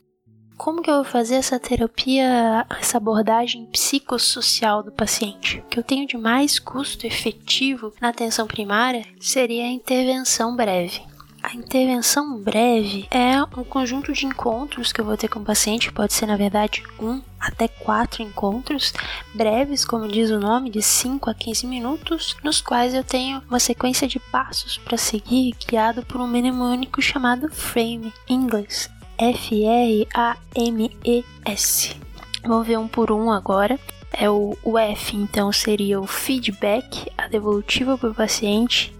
como 0.61 0.83
que 0.83 0.91
eu 0.91 0.97
vou 0.97 1.03
fazer 1.03 1.37
essa 1.37 1.59
terapia, 1.59 2.67
essa 2.79 2.97
abordagem 2.97 3.65
psicossocial 3.65 4.83
do 4.83 4.91
paciente? 4.91 5.57
O 5.57 5.63
que 5.63 5.79
eu 5.79 5.83
tenho 5.83 6.05
de 6.05 6.15
mais 6.15 6.59
custo 6.59 7.07
efetivo 7.07 7.91
na 7.99 8.09
atenção 8.09 8.45
primária 8.45 9.03
seria 9.19 9.63
a 9.63 9.71
intervenção 9.71 10.55
breve. 10.55 11.01
A 11.41 11.55
intervenção 11.55 12.37
breve 12.37 13.07
é 13.09 13.41
um 13.57 13.63
conjunto 13.63 14.13
de 14.13 14.27
encontros 14.27 14.93
que 14.93 15.01
eu 15.01 15.05
vou 15.05 15.17
ter 15.17 15.29
com 15.29 15.39
o 15.39 15.43
paciente, 15.43 15.91
pode 15.91 16.13
ser 16.13 16.27
na 16.27 16.37
verdade 16.37 16.83
um 16.99 17.19
até 17.39 17.67
quatro 17.67 18.21
encontros 18.21 18.93
breves, 19.33 19.83
como 19.83 20.07
diz 20.07 20.29
o 20.29 20.39
nome, 20.39 20.69
de 20.69 20.83
5 20.83 21.27
a 21.27 21.33
15 21.33 21.65
minutos, 21.65 22.37
nos 22.43 22.61
quais 22.61 22.93
eu 22.93 23.03
tenho 23.03 23.41
uma 23.49 23.59
sequência 23.59 24.07
de 24.07 24.19
passos 24.19 24.77
para 24.77 24.95
seguir, 24.95 25.55
guiado 25.67 26.05
por 26.05 26.21
um 26.21 26.27
mnemônico 26.27 27.01
chamado 27.01 27.49
Frame 27.51 28.13
em 28.29 28.35
inglês. 28.35 28.91
F-R-A-M-E-S. 29.21 30.07
Vamos 32.43 32.65
ver 32.65 32.79
um 32.79 32.87
por 32.87 33.11
um 33.11 33.31
agora. 33.31 33.79
É 34.11 34.27
o, 34.27 34.57
o 34.63 34.79
F, 34.79 35.15
então, 35.15 35.51
seria 35.51 36.01
o 36.01 36.07
feedback, 36.07 37.05
a 37.15 37.27
devolutiva 37.27 37.95
para 37.99 38.09
o 38.09 38.15
paciente. 38.15 38.91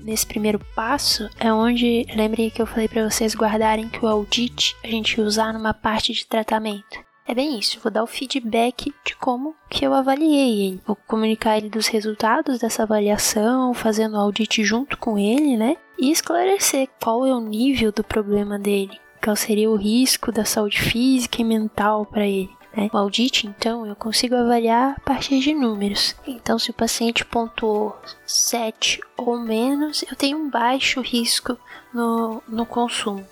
nesse 0.00 0.26
primeiro 0.26 0.58
passo 0.74 1.30
é 1.38 1.50
onde, 1.50 2.06
lembrem 2.14 2.50
que 2.50 2.60
eu 2.60 2.66
falei 2.66 2.88
para 2.88 3.08
vocês 3.08 3.34
guardarem 3.34 3.88
que 3.88 4.04
o 4.04 4.08
audit 4.08 4.76
a 4.84 4.86
gente 4.86 5.18
usar 5.18 5.52
numa 5.54 5.72
parte 5.72 6.12
de 6.12 6.26
tratamento. 6.26 6.98
É 7.26 7.34
bem 7.34 7.58
isso, 7.58 7.80
vou 7.82 7.90
dar 7.90 8.02
o 8.02 8.06
feedback 8.06 8.92
de 9.04 9.16
como 9.16 9.54
que 9.70 9.86
eu 9.86 9.94
avaliei 9.94 10.66
ele. 10.66 10.80
Vou 10.86 10.96
comunicar 10.96 11.56
ele 11.56 11.70
dos 11.70 11.86
resultados 11.86 12.58
dessa 12.58 12.82
avaliação, 12.82 13.72
fazendo 13.72 14.14
o 14.16 14.20
audit 14.20 14.62
junto 14.62 14.98
com 14.98 15.18
ele, 15.18 15.56
né? 15.56 15.76
E 15.98 16.10
esclarecer 16.10 16.88
qual 17.02 17.24
é 17.24 17.34
o 17.34 17.40
nível 17.40 17.92
do 17.92 18.02
problema 18.02 18.58
dele, 18.58 18.98
qual 19.22 19.36
seria 19.36 19.70
o 19.70 19.76
risco 19.76 20.32
da 20.32 20.44
saúde 20.44 20.80
física 20.80 21.40
e 21.40 21.44
mental 21.44 22.06
para 22.06 22.26
ele. 22.26 22.50
Né? 22.76 22.88
O 22.92 22.96
audit, 22.96 23.46
então, 23.46 23.86
eu 23.86 23.96
consigo 23.96 24.34
avaliar 24.34 24.94
a 24.96 25.00
partir 25.00 25.40
de 25.40 25.54
números. 25.54 26.14
Então, 26.26 26.58
se 26.58 26.70
o 26.70 26.74
paciente 26.74 27.24
pontuou 27.24 27.96
7 28.26 29.00
ou 29.16 29.38
menos, 29.38 30.04
eu 30.08 30.16
tenho 30.16 30.38
um 30.38 30.48
baixo 30.48 31.00
risco 31.00 31.58
no, 31.92 32.42
no 32.48 32.64
consumo. 32.64 33.26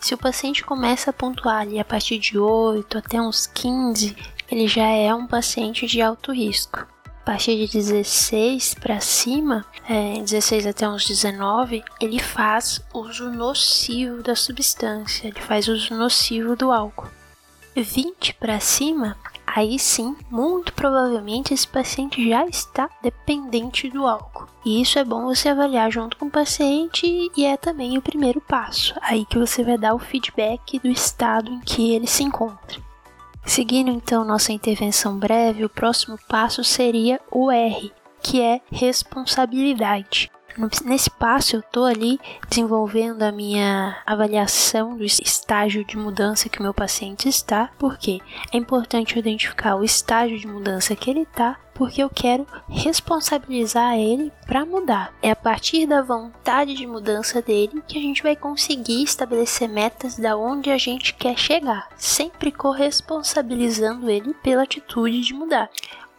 Se 0.00 0.14
o 0.14 0.18
paciente 0.18 0.62
começa 0.62 1.10
a 1.10 1.12
pontuar 1.12 1.62
ali 1.62 1.80
a 1.80 1.84
partir 1.84 2.18
de 2.18 2.38
8 2.38 2.98
até 2.98 3.20
uns 3.20 3.46
15, 3.46 4.16
ele 4.50 4.68
já 4.68 4.86
é 4.86 5.12
um 5.12 5.26
paciente 5.26 5.86
de 5.86 6.00
alto 6.00 6.32
risco. 6.32 6.86
Partir 7.26 7.56
de 7.56 7.66
16 7.66 8.74
para 8.74 9.00
cima, 9.00 9.66
é, 9.88 10.20
16 10.20 10.64
até 10.64 10.88
uns 10.88 11.04
19, 11.08 11.82
ele 12.00 12.20
faz 12.20 12.80
uso 12.94 13.28
nocivo 13.32 14.22
da 14.22 14.36
substância, 14.36 15.26
ele 15.26 15.40
faz 15.40 15.66
uso 15.66 15.92
nocivo 15.92 16.54
do 16.54 16.70
álcool. 16.70 17.08
20 17.74 18.34
para 18.34 18.60
cima, 18.60 19.16
aí 19.44 19.76
sim, 19.76 20.16
muito 20.30 20.72
provavelmente 20.72 21.52
esse 21.52 21.66
paciente 21.66 22.26
já 22.28 22.46
está 22.46 22.88
dependente 23.02 23.90
do 23.90 24.06
álcool. 24.06 24.46
E 24.64 24.80
isso 24.80 24.96
é 24.96 25.04
bom 25.04 25.24
você 25.24 25.48
avaliar 25.48 25.90
junto 25.90 26.16
com 26.16 26.26
o 26.26 26.30
paciente 26.30 27.28
e 27.36 27.44
é 27.44 27.56
também 27.56 27.98
o 27.98 28.02
primeiro 28.02 28.40
passo, 28.40 28.94
aí 29.02 29.26
que 29.26 29.36
você 29.36 29.64
vai 29.64 29.76
dar 29.76 29.94
o 29.94 29.98
feedback 29.98 30.78
do 30.78 30.86
estado 30.86 31.50
em 31.50 31.58
que 31.58 31.92
ele 31.92 32.06
se 32.06 32.22
encontra. 32.22 32.80
Seguindo 33.46 33.90
então 33.90 34.24
nossa 34.24 34.52
intervenção 34.52 35.16
breve, 35.16 35.64
o 35.64 35.68
próximo 35.68 36.18
passo 36.28 36.64
seria 36.64 37.20
o 37.30 37.50
R, 37.50 37.92
que 38.20 38.42
é 38.42 38.60
responsabilidade. 38.70 40.30
Nesse 40.84 41.10
passo 41.10 41.56
eu 41.56 41.60
estou 41.60 41.84
ali 41.84 42.18
desenvolvendo 42.48 43.22
a 43.22 43.30
minha 43.30 43.96
avaliação 44.06 44.96
do 44.96 45.04
estágio 45.04 45.84
de 45.84 45.96
mudança 45.96 46.48
que 46.48 46.58
o 46.58 46.62
meu 46.62 46.74
paciente 46.74 47.28
está, 47.28 47.70
porque 47.78 48.20
é 48.52 48.56
importante 48.56 49.18
identificar 49.18 49.76
o 49.76 49.84
estágio 49.84 50.38
de 50.38 50.46
mudança 50.46 50.96
que 50.96 51.10
ele 51.10 51.22
está, 51.22 51.58
porque 51.74 52.02
eu 52.02 52.08
quero 52.08 52.46
responsabilizar 52.68 53.96
ele 53.96 54.32
para 54.56 54.64
mudar. 54.64 55.12
É 55.20 55.32
a 55.32 55.36
partir 55.36 55.86
da 55.86 56.00
vontade 56.00 56.72
de 56.72 56.86
mudança 56.86 57.42
dele 57.42 57.82
que 57.86 57.98
a 57.98 58.00
gente 58.00 58.22
vai 58.22 58.34
conseguir 58.34 59.02
estabelecer 59.02 59.68
metas 59.68 60.16
da 60.16 60.34
onde 60.34 60.70
a 60.70 60.78
gente 60.78 61.12
quer 61.12 61.36
chegar, 61.36 61.90
sempre 61.94 62.50
corresponsabilizando 62.50 64.08
ele 64.08 64.32
pela 64.42 64.62
atitude 64.62 65.20
de 65.20 65.34
mudar 65.34 65.68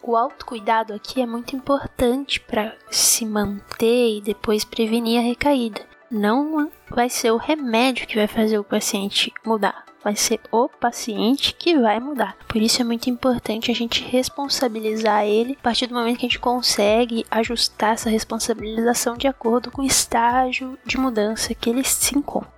o 0.00 0.16
autocuidado 0.16 0.94
aqui 0.94 1.20
é 1.20 1.26
muito 1.26 1.54
importante 1.54 2.40
para 2.40 2.74
se 2.90 3.26
manter 3.26 4.16
e 4.16 4.22
depois 4.22 4.64
prevenir 4.64 5.18
a 5.18 5.22
recaída. 5.22 5.82
Não 6.10 6.70
vai 6.88 7.10
ser 7.10 7.30
o 7.30 7.36
remédio 7.36 8.06
que 8.06 8.16
vai 8.16 8.26
fazer 8.26 8.58
o 8.58 8.64
paciente 8.64 9.30
mudar, 9.44 9.84
vai 10.08 10.16
ser 10.16 10.40
o 10.50 10.70
paciente 10.70 11.52
que 11.52 11.78
vai 11.78 12.00
mudar. 12.00 12.34
Por 12.48 12.62
isso 12.62 12.80
é 12.80 12.84
muito 12.84 13.10
importante 13.10 13.70
a 13.70 13.74
gente 13.74 14.02
responsabilizar 14.02 15.26
ele 15.26 15.52
a 15.60 15.62
partir 15.62 15.86
do 15.86 15.94
momento 15.94 16.16
que 16.18 16.24
a 16.24 16.28
gente 16.30 16.38
consegue 16.38 17.26
ajustar 17.30 17.92
essa 17.92 18.08
responsabilização 18.08 19.18
de 19.18 19.26
acordo 19.26 19.70
com 19.70 19.82
o 19.82 19.86
estágio 19.86 20.78
de 20.82 20.96
mudança 20.96 21.54
que 21.54 21.68
ele 21.68 21.84
se 21.84 22.16
encontra. 22.16 22.50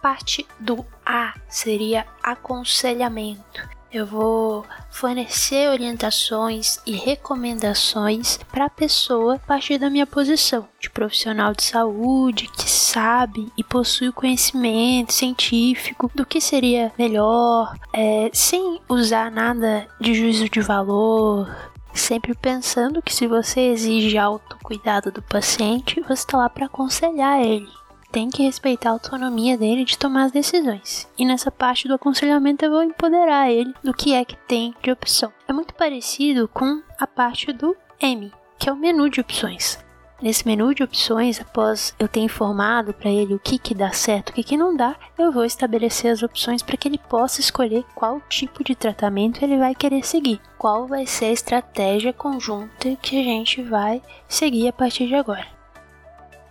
Parte 0.00 0.46
do 0.58 0.82
A 1.04 1.34
seria 1.46 2.06
aconselhamento 2.22 3.75
eu 3.96 4.06
vou 4.06 4.64
fornecer 4.90 5.68
orientações 5.68 6.78
e 6.86 6.92
recomendações 6.92 8.38
para 8.50 8.66
a 8.66 8.70
pessoa 8.70 9.36
a 9.36 9.38
partir 9.38 9.78
da 9.78 9.90
minha 9.90 10.06
posição 10.06 10.68
de 10.78 10.90
profissional 10.90 11.54
de 11.54 11.62
saúde 11.62 12.48
que 12.48 12.70
sabe 12.70 13.50
e 13.56 13.64
possui 13.64 14.12
conhecimento 14.12 15.12
científico 15.12 16.10
do 16.14 16.26
que 16.26 16.40
seria 16.40 16.92
melhor, 16.98 17.74
é, 17.92 18.30
sem 18.32 18.80
usar 18.88 19.30
nada 19.30 19.86
de 20.00 20.14
juízo 20.14 20.48
de 20.48 20.60
valor, 20.60 21.48
sempre 21.92 22.34
pensando 22.34 23.02
que 23.02 23.14
se 23.14 23.26
você 23.26 23.60
exige 23.60 24.18
autocuidado 24.18 25.10
do 25.10 25.22
paciente, 25.22 26.00
você 26.02 26.12
está 26.12 26.36
lá 26.36 26.50
para 26.50 26.66
aconselhar 26.66 27.40
ele 27.40 27.68
tem 28.16 28.30
que 28.30 28.44
respeitar 28.44 28.88
a 28.88 28.92
autonomia 28.94 29.58
dele 29.58 29.84
de 29.84 29.98
tomar 29.98 30.24
as 30.24 30.32
decisões. 30.32 31.06
E 31.18 31.24
nessa 31.26 31.50
parte 31.50 31.86
do 31.86 31.92
aconselhamento 31.92 32.64
eu 32.64 32.70
vou 32.70 32.82
empoderar 32.82 33.50
ele 33.50 33.74
do 33.84 33.92
que 33.92 34.14
é 34.14 34.24
que 34.24 34.38
tem 34.48 34.74
de 34.82 34.90
opção. 34.90 35.30
É 35.46 35.52
muito 35.52 35.74
parecido 35.74 36.48
com 36.48 36.80
a 36.98 37.06
parte 37.06 37.52
do 37.52 37.76
M, 38.00 38.32
que 38.58 38.70
é 38.70 38.72
o 38.72 38.76
menu 38.76 39.10
de 39.10 39.20
opções. 39.20 39.78
Nesse 40.22 40.46
menu 40.46 40.74
de 40.74 40.82
opções, 40.82 41.38
após 41.38 41.94
eu 41.98 42.08
ter 42.08 42.20
informado 42.20 42.94
para 42.94 43.10
ele 43.10 43.34
o 43.34 43.38
que, 43.38 43.58
que 43.58 43.74
dá 43.74 43.92
certo 43.92 44.30
e 44.30 44.32
o 44.32 44.34
que, 44.36 44.44
que 44.44 44.56
não 44.56 44.74
dá, 44.74 44.96
eu 45.18 45.30
vou 45.30 45.44
estabelecer 45.44 46.10
as 46.10 46.22
opções 46.22 46.62
para 46.62 46.78
que 46.78 46.88
ele 46.88 46.96
possa 46.96 47.42
escolher 47.42 47.84
qual 47.94 48.22
tipo 48.30 48.64
de 48.64 48.74
tratamento 48.74 49.44
ele 49.44 49.58
vai 49.58 49.74
querer 49.74 50.02
seguir, 50.06 50.40
qual 50.56 50.86
vai 50.86 51.04
ser 51.04 51.26
a 51.26 51.32
estratégia 51.32 52.14
conjunta 52.14 52.96
que 52.96 53.20
a 53.20 53.22
gente 53.22 53.60
vai 53.60 54.00
seguir 54.26 54.68
a 54.68 54.72
partir 54.72 55.06
de 55.06 55.14
agora. 55.14 55.55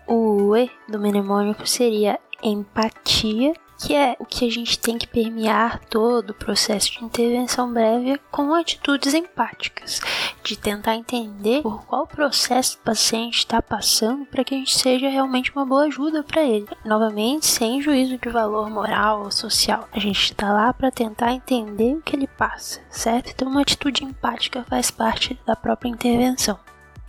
O 0.08 0.56
E 0.56 0.70
do 0.88 1.00
mnemônico 1.00 1.68
seria 1.68 2.20
empatia, 2.44 3.54
que 3.78 3.94
é 3.94 4.15
o 4.20 4.26
que 4.26 4.48
a 4.48 4.52
gente 4.52 4.80
tem 4.80 4.98
que 4.98 5.08
permear 5.08 5.82
todo 5.89 6.30
o 6.30 6.34
processo 6.34 6.91
de 6.91 7.04
intervenção 7.04 7.74
breve 7.74 8.20
com 8.32 8.54
atitudes 8.54 9.13
empáticas, 9.13 10.00
de 10.44 10.56
tentar 10.56 10.96
entender 10.96 11.62
por 11.62 11.86
qual 11.86 12.08
processo 12.08 12.78
o 12.78 12.86
paciente 12.86 13.39
está 13.39 13.62
passando 13.62 14.26
para 14.26 14.44
que 14.44 14.56
a 14.56 14.58
gente 14.58 14.78
seja 14.78 15.10
realmente 15.10 15.52
uma 15.52 15.65
boa 15.65 15.86
ajuda 15.86 16.24
para 16.24 16.44
ele. 16.44 16.68
Novamente, 16.86 17.48
sem 17.48 17.82
juízo 17.82 18.18
de 18.18 18.30
valor 18.30 18.70
moral 18.70 19.24
ou 19.24 19.32
social. 19.32 19.89
A 19.91 20.00
gente 20.00 20.24
está 20.24 20.54
lá 20.54 20.72
para 20.72 20.91
tentar 20.91 21.34
entender 21.34 21.96
o 21.96 22.02
que 22.02 22.15
ele 22.15 22.28
passa, 22.28 22.80
certo? 22.89 23.32
Então, 23.32 23.48
uma 23.50 23.62
atitude 23.62 24.04
empática 24.04 24.65
faz 24.70 24.89
parte 24.91 25.38
da 25.46 25.56
própria 25.56 25.89
intervenção. 25.89 26.58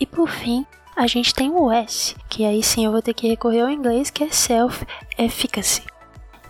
E 0.00 0.04
por 0.04 0.28
fim, 0.28 0.66
a 0.96 1.06
gente 1.06 1.34
tem 1.34 1.50
o 1.50 1.70
S, 1.70 2.16
que 2.28 2.44
aí 2.44 2.62
sim 2.62 2.86
eu 2.86 2.90
vou 2.90 3.02
ter 3.02 3.12
que 3.12 3.28
recorrer 3.28 3.60
ao 3.60 3.70
inglês, 3.70 4.08
que 4.08 4.24
é 4.24 4.30
self-efficacy, 4.30 5.82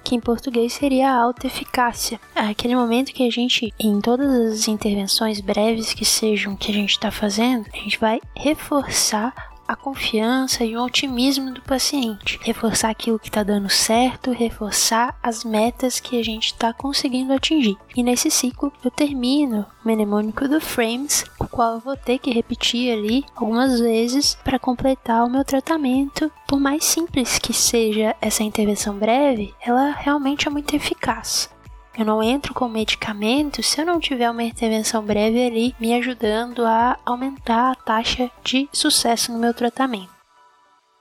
que 0.05 0.15
em 0.15 0.21
português 0.21 0.73
seria 0.73 1.11
a 1.11 1.17
auto-eficácia. 1.17 2.21
É 2.35 2.43
aquele 2.43 2.77
momento 2.77 3.13
que 3.13 3.27
a 3.27 3.31
gente, 3.31 3.75
em 3.79 4.01
todas 4.01 4.31
as 4.31 4.69
intervenções 4.69 5.41
breves 5.41 5.93
que 5.93 6.05
sejam 6.05 6.57
que 6.57 6.71
a 6.71 6.75
gente 6.75 6.91
está 6.91 7.11
fazendo, 7.11 7.67
a 7.75 7.77
gente 7.77 7.99
vai 7.99 8.21
reforçar 8.37 9.35
a 9.67 9.75
confiança 9.75 10.65
e 10.65 10.77
o 10.77 10.85
otimismo 10.85 11.53
do 11.53 11.63
paciente, 11.63 12.39
reforçar 12.43 12.91
aquilo 12.91 13.19
que 13.19 13.29
está 13.29 13.43
dando 13.43 13.69
certo, 13.69 14.31
reforçar 14.31 15.19
as 15.23 15.45
metas 15.45 16.01
que 16.01 16.19
a 16.19 16.25
gente 16.25 16.47
está 16.47 16.73
conseguindo 16.73 17.33
atingir. 17.33 17.77
E 17.97 18.03
nesse 18.03 18.31
ciclo 18.31 18.73
eu 18.85 18.91
termino 18.91 19.67
o 19.85 19.89
mnemônico 19.89 20.49
do 20.49 20.61
Frames, 20.61 21.25
o 21.39 21.47
qual 21.47 21.75
eu 21.75 21.81
vou 21.81 21.97
ter 21.97 22.19
que 22.19 22.31
repetir 22.31 22.93
ali 22.93 23.25
algumas 23.35 23.81
vezes 23.81 24.37
para 24.45 24.59
completar 24.59 25.25
o 25.25 25.31
meu 25.31 25.45
tratamento. 25.45 26.31
Por 26.47 26.61
mais 26.61 26.85
simples 26.85 27.39
que 27.39 27.53
seja 27.53 28.15
essa 28.21 28.43
intervenção 28.43 28.95
breve, 28.97 29.55
ela 29.61 29.91
realmente 29.91 30.47
é 30.47 30.51
muito 30.51 30.75
eficaz. 30.75 31.51
Eu 31.99 32.05
não 32.05 32.23
entro 32.23 32.53
com 32.53 32.69
medicamento 32.69 33.63
se 33.63 33.81
eu 33.81 33.87
não 33.87 33.99
tiver 33.99 34.31
uma 34.31 34.43
intervenção 34.43 35.03
breve 35.03 35.45
ali 35.45 35.75
me 35.81 35.95
ajudando 35.95 36.65
a 36.65 36.99
aumentar 37.07 37.73
a 37.73 37.75
taxa 37.75 38.31
de 38.45 38.69
sucesso 38.71 39.33
no 39.33 39.39
meu 39.39 39.55
tratamento. 39.55 40.11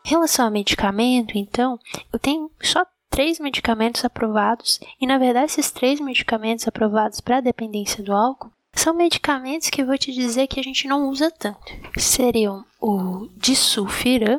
Em 0.06 0.10
relação 0.10 0.46
a 0.46 0.52
medicamento, 0.52 1.38
então, 1.38 1.78
eu 2.14 2.20
tenho 2.20 2.50
só 2.62 2.86
três 3.10 3.40
medicamentos 3.40 4.06
aprovados 4.06 4.80
e, 5.02 5.08
na 5.08 5.18
verdade, 5.18 5.48
esses 5.48 5.72
três 5.72 6.00
medicamentos 6.00 6.68
aprovados 6.68 7.20
para 7.20 7.38
a 7.38 7.42
dependência 7.42 8.04
do 8.04 8.14
álcool 8.14 8.52
são 8.74 8.94
medicamentos 8.94 9.70
que 9.70 9.82
eu 9.82 9.86
vou 9.86 9.98
te 9.98 10.12
dizer 10.12 10.48
que 10.48 10.60
a 10.60 10.64
gente 10.64 10.88
não 10.88 11.10
usa 11.10 11.32
tanto. 11.32 11.60
Seriam 11.98 12.64
o 12.80 13.30
disulfiram, 13.38 14.38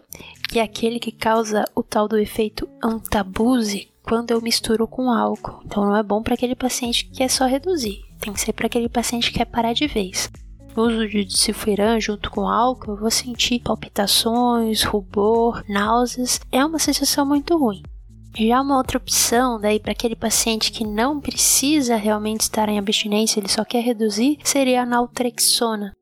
que 0.49 0.59
é 0.59 0.63
aquele 0.63 1.01
que 1.01 1.11
causa 1.11 1.65
o 1.75 1.83
tal 1.83 2.07
do 2.07 2.19
efeito 2.19 2.69
antabuse, 2.83 3.91
quando 4.07 4.31
eu 4.31 4.41
misturo 4.41 4.87
com 4.87 5.11
álcool. 5.11 5.61
Então 5.65 5.85
não 5.85 5.97
é 5.97 6.03
bom 6.03 6.23
para 6.23 6.35
aquele 6.35 6.55
paciente 6.55 7.05
que 7.05 7.19
quer 7.19 7.29
só 7.29 7.47
reduzir, 7.47 8.01
tem 8.21 8.33
que 8.33 8.41
ser 8.41 8.53
para 8.53 8.67
aquele 8.67 8.89
paciente 8.89 9.31
que 9.31 9.39
quer 9.39 9.47
parar 9.47 9.73
de 9.73 9.87
vez. 9.87 10.31
No 10.77 10.85
uso 10.85 11.09
de 11.09 11.25
dicilfuran 11.25 11.99
junto 11.99 12.31
com 12.31 12.47
álcool, 12.47 12.93
eu 12.93 12.97
vou 12.99 13.11
sentir 13.11 13.61
palpitações, 13.61 14.83
rubor, 14.83 15.65
náuseas. 15.67 16.39
É 16.53 16.63
uma 16.63 16.79
sensação 16.79 17.25
muito 17.25 17.57
ruim. 17.57 17.83
Já 18.39 18.61
uma 18.61 18.77
outra 18.77 18.99
opção 18.99 19.59
daí 19.59 19.81
para 19.81 19.93
aquele 19.93 20.15
paciente 20.15 20.71
que 20.71 20.87
não 20.87 21.19
precisa 21.19 21.97
realmente 21.97 22.43
estar 22.43 22.69
em 22.69 22.79
abstinência, 22.79 23.41
ele 23.41 23.49
só 23.49 23.65
quer 23.65 23.81
reduzir, 23.81 24.39
seria 24.45 24.83
a 24.83 24.87
naltrexona. 24.87 25.95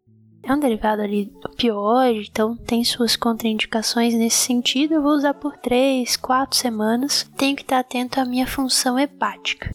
É 0.47 0.53
um 0.53 0.59
derivado 0.59 1.03
ali 1.03 1.27
do 1.27 1.49
opioide, 1.49 2.29
então 2.31 2.57
tem 2.57 2.85
suas 2.85 3.17
contraindicações 3.17 4.15
nesse 4.15 4.37
sentido. 4.37 4.95
Eu 4.95 5.03
vou 5.03 5.13
usar 5.13 5.35
por 5.35 5.57
3, 5.57 6.17
4 6.17 6.57
semanas. 6.57 7.31
Tenho 7.37 7.57
que 7.57 7.63
estar 7.63 7.79
atento 7.79 8.21
à 8.21 8.25
minha 8.25 8.47
função 8.47 8.99
hepática. 8.99 9.75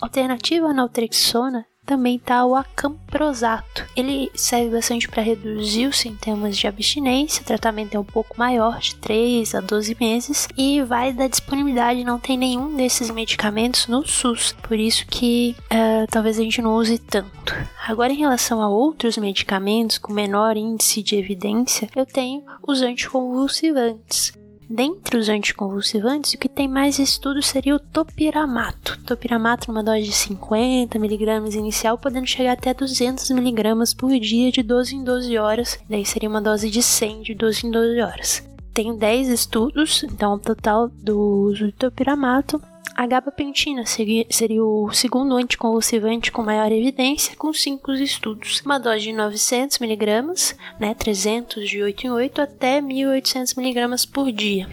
Alternativa 0.00 0.68
à 0.68 0.72
naltrexona 0.74 1.66
também 1.90 2.16
está 2.16 2.46
o 2.46 2.54
acamprosato. 2.54 3.84
Ele 3.96 4.30
serve 4.36 4.70
bastante 4.70 5.08
para 5.08 5.24
reduzir 5.24 5.88
os 5.88 5.98
sintomas 5.98 6.56
de 6.56 6.68
abstinência, 6.68 7.42
o 7.42 7.44
tratamento 7.44 7.96
é 7.96 7.98
um 7.98 8.04
pouco 8.04 8.38
maior, 8.38 8.78
de 8.78 8.94
3 8.94 9.56
a 9.56 9.60
12 9.60 9.96
meses, 9.98 10.46
e 10.56 10.80
vai 10.82 11.12
da 11.12 11.26
disponibilidade, 11.26 12.04
não 12.04 12.20
tem 12.20 12.38
nenhum 12.38 12.76
desses 12.76 13.10
medicamentos 13.10 13.88
no 13.88 14.06
SUS, 14.06 14.54
por 14.62 14.78
isso 14.78 15.04
que 15.08 15.56
uh, 15.64 16.06
talvez 16.08 16.38
a 16.38 16.42
gente 16.42 16.62
não 16.62 16.76
use 16.76 16.96
tanto. 16.96 17.56
Agora, 17.84 18.12
em 18.12 18.18
relação 18.18 18.62
a 18.62 18.68
outros 18.68 19.18
medicamentos 19.18 19.98
com 19.98 20.12
menor 20.12 20.56
índice 20.56 21.02
de 21.02 21.16
evidência, 21.16 21.88
eu 21.96 22.06
tenho 22.06 22.44
os 22.62 22.82
anticonvulsivantes. 22.82 24.32
Dentre 24.72 25.16
os 25.18 25.28
anticonvulsivantes, 25.28 26.34
o 26.34 26.38
que 26.38 26.48
tem 26.48 26.68
mais 26.68 27.00
estudos 27.00 27.48
seria 27.48 27.74
o 27.74 27.80
topiramato. 27.80 29.00
Topiramato 29.04 29.66
numa 29.66 29.82
dose 29.82 30.02
de 30.04 30.12
50 30.12 30.96
mg 30.96 31.56
inicial, 31.56 31.98
podendo 31.98 32.28
chegar 32.28 32.52
até 32.52 32.72
200 32.72 33.28
mg 33.32 33.96
por 33.96 34.16
dia 34.20 34.52
de 34.52 34.62
12 34.62 34.94
em 34.94 35.02
12 35.02 35.36
horas. 35.38 35.76
Daí 35.90 36.06
seria 36.06 36.28
uma 36.28 36.40
dose 36.40 36.70
de 36.70 36.84
100 36.84 37.22
de 37.22 37.34
12 37.34 37.66
em 37.66 37.70
12 37.72 38.00
horas. 38.00 38.48
Tem 38.72 38.96
10 38.96 39.30
estudos, 39.30 40.04
então 40.04 40.34
o 40.34 40.38
total 40.38 40.88
do 40.88 41.18
uso 41.18 41.66
de 41.66 41.72
topiramato 41.72 42.62
a 43.00 43.06
gabapentina 43.06 43.86
seria, 43.86 44.26
seria 44.28 44.62
o 44.62 44.92
segundo 44.92 45.34
anticonvulsivante 45.34 46.30
com 46.30 46.42
maior 46.42 46.70
evidência, 46.70 47.34
com 47.34 47.50
cinco 47.50 47.92
estudos. 47.92 48.60
Uma 48.62 48.78
dose 48.78 49.04
de 49.04 49.12
900mg, 49.12 50.54
né, 50.78 50.92
300 50.92 51.66
de 51.66 51.82
8 51.82 52.06
em 52.06 52.10
8, 52.10 52.42
até 52.42 52.82
1800mg 52.82 54.10
por 54.12 54.30
dia. 54.30 54.68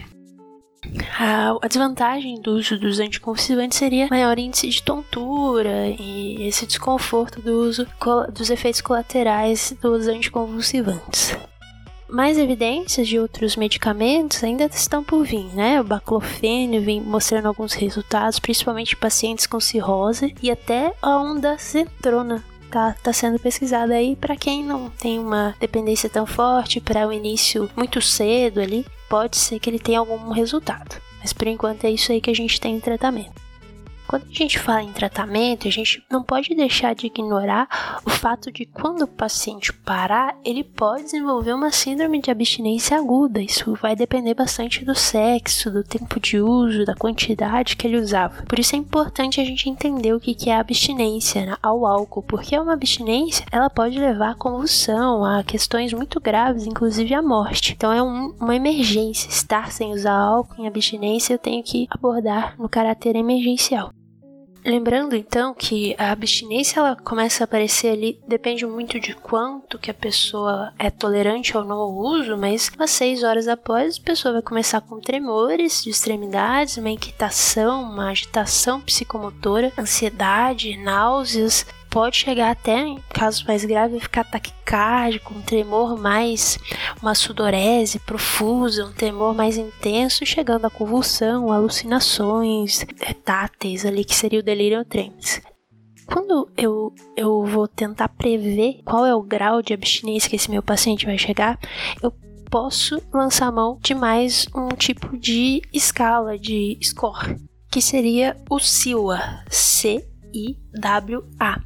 A, 1.18 1.66
desvantagem 1.66 2.38
do 2.42 2.52
uso 2.52 2.78
dos 2.78 3.00
anticonvulsivantes 3.00 3.78
seria 3.78 4.08
maior 4.10 4.38
índice 4.38 4.68
de 4.68 4.82
tontura 4.82 5.88
e 5.98 6.46
esse 6.46 6.66
desconforto 6.66 7.40
do 7.40 7.62
uso 7.62 7.86
dos 8.34 8.50
efeitos 8.50 8.82
colaterais 8.82 9.74
dos 9.80 10.06
anticonvulsivantes. 10.06 11.34
Mais 12.08 12.38
evidências 12.38 13.06
de 13.06 13.18
outros 13.18 13.54
medicamentos 13.54 14.42
ainda 14.42 14.64
estão 14.64 15.04
por 15.04 15.24
vir, 15.24 15.54
né? 15.54 15.78
O 15.80 15.84
baclofênio 15.84 16.80
vem 16.80 17.00
mostrando 17.00 17.46
alguns 17.46 17.74
resultados, 17.74 18.38
principalmente 18.38 18.94
em 18.94 18.98
pacientes 18.98 19.46
com 19.46 19.60
cirrose, 19.60 20.34
e 20.42 20.50
até 20.50 20.94
a 21.02 21.18
ondansetrona 21.18 22.42
tá, 22.70 22.94
tá 23.02 23.12
sendo 23.12 23.38
pesquisada 23.38 23.94
aí 23.94 24.16
para 24.16 24.36
quem 24.36 24.64
não 24.64 24.88
tem 24.90 25.18
uma 25.18 25.54
dependência 25.60 26.08
tão 26.08 26.24
forte, 26.24 26.80
para 26.80 27.06
o 27.06 27.12
início 27.12 27.70
muito 27.76 28.00
cedo 28.00 28.60
ali, 28.60 28.86
pode 29.08 29.36
ser 29.36 29.58
que 29.58 29.68
ele 29.68 29.78
tenha 29.78 29.98
algum 29.98 30.30
resultado. 30.30 30.96
Mas 31.20 31.32
por 31.32 31.46
enquanto 31.46 31.84
é 31.84 31.90
isso 31.90 32.10
aí 32.10 32.20
que 32.20 32.30
a 32.30 32.34
gente 32.34 32.60
tem 32.60 32.76
em 32.76 32.80
tratamento. 32.80 33.47
Quando 34.08 34.24
a 34.24 34.32
gente 34.32 34.58
fala 34.58 34.82
em 34.82 34.90
tratamento, 34.90 35.68
a 35.68 35.70
gente 35.70 36.02
não 36.10 36.22
pode 36.22 36.54
deixar 36.54 36.94
de 36.94 37.08
ignorar 37.08 38.00
o 38.06 38.08
fato 38.08 38.50
de 38.50 38.64
quando 38.64 39.02
o 39.02 39.06
paciente 39.06 39.70
parar, 39.70 40.34
ele 40.42 40.64
pode 40.64 41.02
desenvolver 41.02 41.52
uma 41.52 41.70
síndrome 41.70 42.22
de 42.22 42.30
abstinência 42.30 42.96
aguda. 42.96 43.42
Isso 43.42 43.74
vai 43.74 43.94
depender 43.94 44.32
bastante 44.32 44.82
do 44.82 44.94
sexo, 44.94 45.70
do 45.70 45.84
tempo 45.84 46.18
de 46.18 46.40
uso, 46.40 46.86
da 46.86 46.94
quantidade 46.94 47.76
que 47.76 47.86
ele 47.86 47.98
usava. 47.98 48.44
Por 48.44 48.58
isso 48.58 48.74
é 48.74 48.78
importante 48.78 49.42
a 49.42 49.44
gente 49.44 49.68
entender 49.68 50.14
o 50.14 50.20
que 50.20 50.48
é 50.48 50.56
abstinência 50.56 51.44
né, 51.44 51.56
ao 51.62 51.84
álcool, 51.84 52.22
porque 52.22 52.58
uma 52.58 52.72
abstinência 52.72 53.44
ela 53.52 53.68
pode 53.68 53.98
levar 53.98 54.30
a 54.30 54.34
convulsão, 54.34 55.22
a 55.22 55.44
questões 55.44 55.92
muito 55.92 56.18
graves, 56.18 56.66
inclusive 56.66 57.12
a 57.12 57.20
morte. 57.20 57.74
Então 57.76 57.92
é 57.92 58.02
um, 58.02 58.34
uma 58.40 58.56
emergência 58.56 59.28
estar 59.28 59.70
sem 59.70 59.92
usar 59.92 60.16
álcool 60.16 60.62
em 60.62 60.66
abstinência, 60.66 61.34
eu 61.34 61.38
tenho 61.38 61.62
que 61.62 61.86
abordar 61.90 62.54
no 62.58 62.70
caráter 62.70 63.14
emergencial. 63.14 63.92
Lembrando 64.64 65.14
então 65.14 65.54
que 65.54 65.94
a 65.98 66.10
abstinência 66.10 66.80
ela 66.80 66.96
começa 66.96 67.42
a 67.42 67.46
aparecer 67.46 67.88
ali, 67.88 68.20
depende 68.26 68.66
muito 68.66 69.00
de 69.00 69.14
quanto 69.14 69.78
que 69.78 69.90
a 69.90 69.94
pessoa 69.94 70.72
é 70.78 70.90
tolerante 70.90 71.56
ou 71.56 71.64
não 71.64 71.78
ao 71.78 71.94
uso, 71.94 72.36
mas 72.36 72.70
umas 72.76 72.90
seis 72.90 73.22
horas 73.22 73.48
após 73.48 73.98
a 73.98 74.02
pessoa 74.02 74.34
vai 74.34 74.42
começar 74.42 74.80
com 74.80 75.00
tremores 75.00 75.82
de 75.82 75.90
extremidades, 75.90 76.76
uma 76.76 76.90
inquietação, 76.90 77.82
uma 77.82 78.10
agitação 78.10 78.80
psicomotora, 78.80 79.72
ansiedade, 79.78 80.76
náuseas, 80.76 81.64
pode 81.90 82.16
chegar 82.16 82.50
até, 82.50 82.80
em 82.80 82.98
casos 83.12 83.42
mais 83.44 83.64
graves, 83.64 84.02
ficar 84.02 84.24
taquicárdico, 84.24 85.34
um 85.34 85.42
tremor 85.42 85.98
mais, 85.98 86.58
uma 87.02 87.14
sudorese 87.14 87.98
profusa, 88.00 88.84
um 88.84 88.92
tremor 88.92 89.34
mais 89.34 89.56
intenso, 89.56 90.24
chegando 90.24 90.66
à 90.66 90.70
convulsão, 90.70 91.52
alucinações 91.52 92.84
é, 93.00 93.12
táteis 93.12 93.84
ali, 93.84 94.04
que 94.04 94.14
seria 94.14 94.40
o 94.40 94.42
delírio 94.42 94.84
tremens. 94.84 95.40
Quando 96.06 96.50
eu, 96.56 96.94
eu 97.16 97.44
vou 97.44 97.68
tentar 97.68 98.08
prever 98.08 98.80
qual 98.84 99.04
é 99.04 99.14
o 99.14 99.22
grau 99.22 99.60
de 99.60 99.74
abstinência 99.74 100.30
que 100.30 100.36
esse 100.36 100.50
meu 100.50 100.62
paciente 100.62 101.04
vai 101.04 101.18
chegar, 101.18 101.58
eu 102.02 102.10
posso 102.50 103.00
lançar 103.12 103.52
mão 103.52 103.78
de 103.82 103.94
mais 103.94 104.46
um 104.54 104.68
tipo 104.68 105.16
de 105.18 105.60
escala, 105.72 106.38
de 106.38 106.78
score, 106.82 107.36
que 107.70 107.82
seria 107.82 108.36
o 108.48 108.58
SIWA, 108.58 109.44
C 109.50 110.07
I-W-A. 110.32 111.60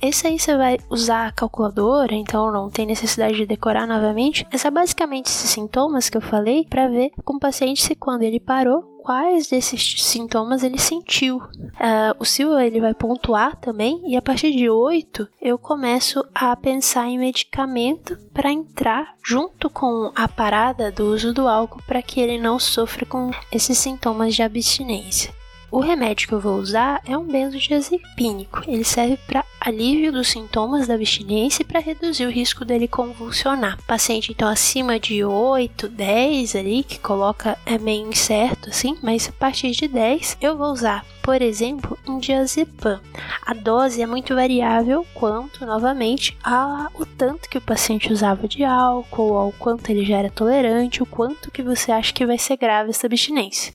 Esse 0.00 0.26
aí 0.26 0.38
você 0.38 0.56
vai 0.56 0.78
usar 0.88 1.26
a 1.26 1.32
calculadora, 1.32 2.14
então 2.14 2.50
não 2.50 2.70
tem 2.70 2.86
necessidade 2.86 3.36
de 3.36 3.46
decorar 3.46 3.86
novamente. 3.86 4.46
Essa 4.50 4.68
é 4.68 4.70
basicamente 4.70 5.26
esses 5.26 5.50
sintomas 5.50 6.08
que 6.08 6.16
eu 6.16 6.22
falei 6.22 6.66
para 6.68 6.88
ver 6.88 7.10
com 7.24 7.34
o 7.34 7.40
paciente 7.40 7.82
se 7.82 7.94
quando 7.94 8.22
ele 8.22 8.40
parou, 8.40 8.82
quais 9.02 9.48
desses 9.48 10.02
sintomas 10.02 10.62
ele 10.62 10.78
sentiu. 10.78 11.38
Uh, 11.38 12.14
o 12.18 12.24
Silva 12.24 12.64
ele 12.64 12.80
vai 12.80 12.94
pontuar 12.94 13.56
também 13.56 14.00
e 14.06 14.16
a 14.16 14.22
partir 14.22 14.52
de 14.52 14.68
8 14.68 15.28
eu 15.40 15.58
começo 15.58 16.24
a 16.34 16.54
pensar 16.56 17.06
em 17.06 17.18
medicamento 17.18 18.16
para 18.32 18.52
entrar 18.52 19.14
junto 19.24 19.68
com 19.70 20.12
a 20.14 20.28
parada 20.28 20.92
do 20.92 21.06
uso 21.06 21.32
do 21.32 21.48
álcool 21.48 21.82
para 21.86 22.02
que 22.02 22.20
ele 22.20 22.38
não 22.38 22.58
sofra 22.58 23.06
com 23.06 23.30
esses 23.52 23.78
sintomas 23.78 24.34
de 24.34 24.42
abstinência. 24.42 25.39
O 25.72 25.78
remédio 25.78 26.26
que 26.26 26.34
eu 26.34 26.40
vou 26.40 26.56
usar 26.56 27.00
é 27.06 27.16
um 27.16 27.24
benzodiazepínico. 27.24 28.62
Ele 28.66 28.82
serve 28.82 29.16
para 29.18 29.44
alívio 29.60 30.10
dos 30.10 30.28
sintomas 30.28 30.88
da 30.88 30.94
abstinência 30.94 31.62
e 31.62 31.64
para 31.64 31.78
reduzir 31.78 32.26
o 32.26 32.30
risco 32.30 32.64
dele 32.64 32.88
convulsionar. 32.88 33.78
Paciente 33.86 34.32
então 34.32 34.48
acima 34.48 34.98
de 34.98 35.24
8, 35.24 35.88
10 35.88 36.56
ali, 36.56 36.82
que 36.82 36.98
coloca 36.98 37.56
é 37.64 37.78
meio 37.78 38.08
incerto 38.08 38.70
assim, 38.70 38.98
mas 39.00 39.28
a 39.28 39.32
partir 39.32 39.70
de 39.70 39.86
10 39.86 40.38
eu 40.40 40.56
vou 40.56 40.72
usar, 40.72 41.04
por 41.22 41.40
exemplo, 41.40 41.96
um 42.04 42.18
diazepam. 42.18 43.00
A 43.46 43.54
dose 43.54 44.02
é 44.02 44.06
muito 44.06 44.34
variável 44.34 45.06
quanto, 45.14 45.64
novamente, 45.64 46.36
ao 46.42 47.06
tanto 47.16 47.48
que 47.48 47.58
o 47.58 47.62
paciente 47.62 48.12
usava 48.12 48.48
de 48.48 48.64
álcool, 48.64 49.36
ao 49.36 49.52
quanto 49.52 49.88
ele 49.90 50.04
já 50.04 50.16
era 50.18 50.30
tolerante, 50.30 51.02
o 51.02 51.06
quanto 51.06 51.50
que 51.50 51.62
você 51.62 51.92
acha 51.92 52.12
que 52.12 52.26
vai 52.26 52.38
ser 52.38 52.56
grave 52.56 52.90
essa 52.90 53.06
abstinência. 53.06 53.72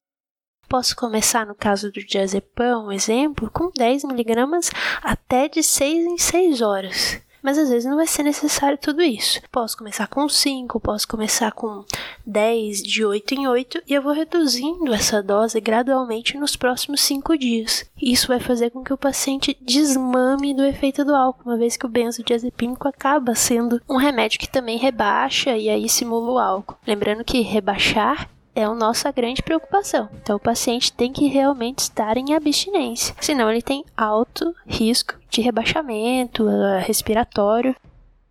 Posso 0.68 0.96
começar, 0.96 1.46
no 1.46 1.56
caso 1.56 1.92
do 1.92 2.04
diazepam, 2.04 2.88
um 2.88 2.92
exemplo, 2.92 3.50
com 3.52 3.72
10mg 3.72 4.72
até 5.02 5.48
de 5.48 5.62
6 5.62 6.06
em 6.06 6.18
6 6.18 6.62
horas. 6.62 7.26
Mas 7.46 7.60
às 7.60 7.70
vezes 7.70 7.88
não 7.88 7.98
vai 7.98 8.08
ser 8.08 8.24
necessário 8.24 8.76
tudo 8.76 9.04
isso. 9.04 9.40
Posso 9.52 9.78
começar 9.78 10.08
com 10.08 10.28
5, 10.28 10.80
posso 10.80 11.08
começar 11.08 11.52
com 11.52 11.86
10 12.26 12.82
de 12.82 13.06
8 13.06 13.36
em 13.36 13.48
8 13.48 13.84
e 13.88 13.94
eu 13.94 14.02
vou 14.02 14.14
reduzindo 14.14 14.92
essa 14.92 15.22
dose 15.22 15.62
gradualmente 15.62 16.40
nos 16.40 16.56
próximos 16.56 17.02
5 17.02 17.38
dias. 17.38 17.86
Isso 18.02 18.30
vai 18.30 18.40
fazer 18.40 18.72
com 18.72 18.84
que 18.84 18.92
o 18.92 18.98
paciente 18.98 19.56
desmame 19.62 20.56
do 20.56 20.66
efeito 20.66 21.06
do 21.06 21.14
álcool, 21.14 21.44
uma 21.46 21.56
vez 21.56 21.78
que 21.78 21.86
o 21.86 21.90
benzodiazepínico 21.90 22.88
acaba 22.88 23.36
sendo 23.36 23.80
um 23.88 23.98
remédio 23.98 24.40
que 24.40 24.50
também 24.50 24.80
rebaixa 24.80 25.56
e 25.56 25.70
aí 25.70 25.88
simula 25.88 26.32
o 26.32 26.40
álcool. 26.40 26.80
Lembrando 26.88 27.24
que 27.24 27.42
rebaixar 27.42 28.28
é 28.56 28.64
a 28.64 28.74
nossa 28.74 29.12
grande 29.12 29.44
preocupação. 29.44 30.10
Então, 30.22 30.38
o 30.38 30.40
paciente 30.40 30.94
tem 30.94 31.12
que 31.12 31.28
realmente 31.28 31.80
estar 31.80 32.18
em 32.18 32.34
abstinência, 32.34 33.14
senão 33.20 33.52
ele 33.52 33.62
tem 33.62 33.84
alto 33.96 34.56
risco 34.66 35.16
de 35.30 35.42
rebaixamento 35.42 36.44
uh, 36.44 36.80
respiratório 36.80 37.76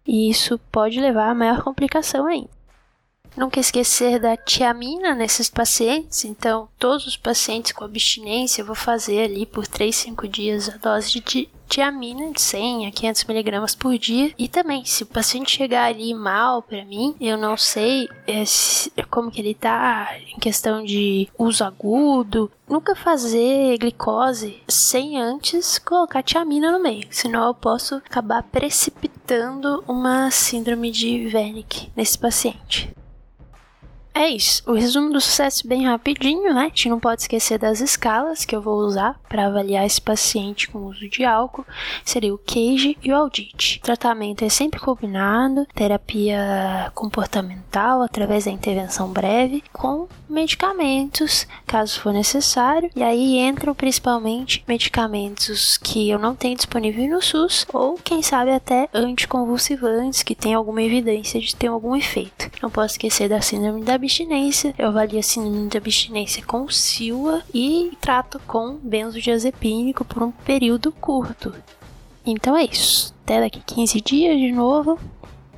e 0.06 0.30
isso 0.30 0.58
pode 0.72 0.98
levar 0.98 1.30
a 1.30 1.34
maior 1.34 1.62
complicação 1.62 2.26
ainda. 2.26 2.48
Nunca 3.37 3.58
esquecer 3.58 4.20
da 4.20 4.37
tiamina 4.37 5.12
nesses 5.12 5.50
pacientes, 5.50 6.24
então 6.24 6.68
todos 6.78 7.04
os 7.04 7.16
pacientes 7.16 7.72
com 7.72 7.84
abstinência 7.84 8.62
eu 8.62 8.66
vou 8.66 8.76
fazer 8.76 9.24
ali 9.24 9.44
por 9.44 9.66
3, 9.66 9.94
5 9.94 10.28
dias 10.28 10.68
a 10.68 10.76
dose 10.76 11.10
de 11.10 11.20
tiamina 11.68 12.31
de 12.33 12.40
100 12.40 12.87
a 12.87 12.90
500 12.90 13.24
miligramas 13.24 13.74
por 13.74 13.98
dia. 13.98 14.33
E 14.38 14.48
também, 14.48 14.85
se 14.85 15.03
o 15.03 15.07
paciente 15.07 15.50
chegar 15.50 15.87
ali 15.87 16.14
mal 16.14 16.62
para 16.62 16.85
mim, 16.85 17.14
eu 17.20 17.37
não 17.37 17.57
sei 17.57 18.09
se, 18.46 18.90
como 19.11 19.31
que 19.31 19.40
ele 19.40 19.55
tá 19.55 20.09
em 20.35 20.38
questão 20.38 20.85
de 20.85 21.29
uso 21.38 21.64
agudo, 21.64 22.50
nunca 22.68 22.94
fazer 22.94 23.79
glicose 23.79 24.62
sem 24.68 25.20
antes 25.20 25.79
colocar 25.79 26.22
tiamina 26.22 26.72
no 26.72 26.83
meio, 26.83 27.07
senão 27.11 27.46
eu 27.46 27.55
posso 27.55 27.96
acabar 27.96 28.42
precipitando 28.42 29.85
uma 29.87 30.31
síndrome 30.31 30.90
de 30.90 31.31
Wernicke 31.35 31.90
nesse 31.96 32.18
paciente. 32.18 32.90
É 34.16 34.29
isso. 34.29 34.62
O 34.64 34.74
resumo 34.74 35.12
do 35.12 35.20
sucesso 35.20 35.66
bem 35.66 35.87
rapidinho, 35.87 36.55
né? 36.55 36.61
A 36.61 36.68
gente 36.68 36.88
não 36.88 37.00
pode 37.00 37.22
esquecer 37.22 37.59
das 37.59 37.81
escalas 37.81 38.44
que 38.44 38.55
eu 38.55 38.62
vou 38.62 38.79
usar 38.79 39.20
para 39.29 39.46
avaliar 39.46 39.85
esse 39.85 40.00
paciente 40.00 40.68
com 40.68 40.87
uso 40.87 41.09
de 41.09 41.24
álcool. 41.24 41.66
Seria 42.05 42.33
o 42.33 42.38
CAGE 42.38 42.96
e 43.03 43.11
o 43.11 43.16
audit. 43.16 43.81
O 43.81 43.83
tratamento 43.83 44.44
é 44.44 44.48
sempre 44.48 44.79
combinado, 44.79 45.66
terapia 45.74 46.92
comportamental 46.94 48.03
através 48.03 48.44
da 48.44 48.53
intervenção 48.53 49.09
breve 49.09 49.64
com 49.72 50.07
medicamentos, 50.29 51.46
caso 51.66 51.98
for 51.98 52.12
necessário. 52.12 52.90
E 52.94 53.03
aí 53.03 53.38
entram 53.38 53.74
principalmente 53.74 54.62
medicamentos 54.68 55.77
que 55.77 56.09
eu 56.09 56.20
não 56.20 56.37
tenho 56.37 56.55
disponível 56.55 57.09
no 57.09 57.20
SUS 57.20 57.66
ou 57.72 57.98
quem 58.03 58.22
sabe 58.22 58.53
até 58.53 58.88
anticonvulsivantes 58.94 60.22
que 60.22 60.37
tem 60.37 60.55
alguma 60.55 60.83
evidência 60.83 61.40
de 61.40 61.57
ter 61.57 61.66
algum 61.66 61.96
efeito. 61.96 62.48
Não 62.62 62.70
posso 62.70 62.94
esquecer 62.94 63.29
da 63.29 63.40
síndrome 63.40 63.83
da 63.83 64.04
abstinência. 64.05 64.75
Eu 64.79 64.88
avalio 64.88 65.19
a 65.19 65.23
síndrome 65.23 65.69
de 65.69 65.79
abstinência 65.79 66.45
com 66.45 66.69
sila 66.69 67.43
e 67.53 67.97
trato 68.01 68.38
com 68.47 68.77
benzodiazepínico 68.77 70.05
por 70.05 70.23
um 70.23 70.31
período 70.31 70.93
curto. 70.93 71.55
Então 72.25 72.57
é 72.57 72.64
isso. 72.64 73.14
Até 73.25 73.40
daqui 73.40 73.61
15 73.61 74.01
dias 74.01 74.38
de 74.38 74.53
novo. 74.53 74.99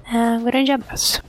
Ah, 0.06 0.38
um 0.40 0.44
grande 0.44 0.70
abraço. 0.70 1.22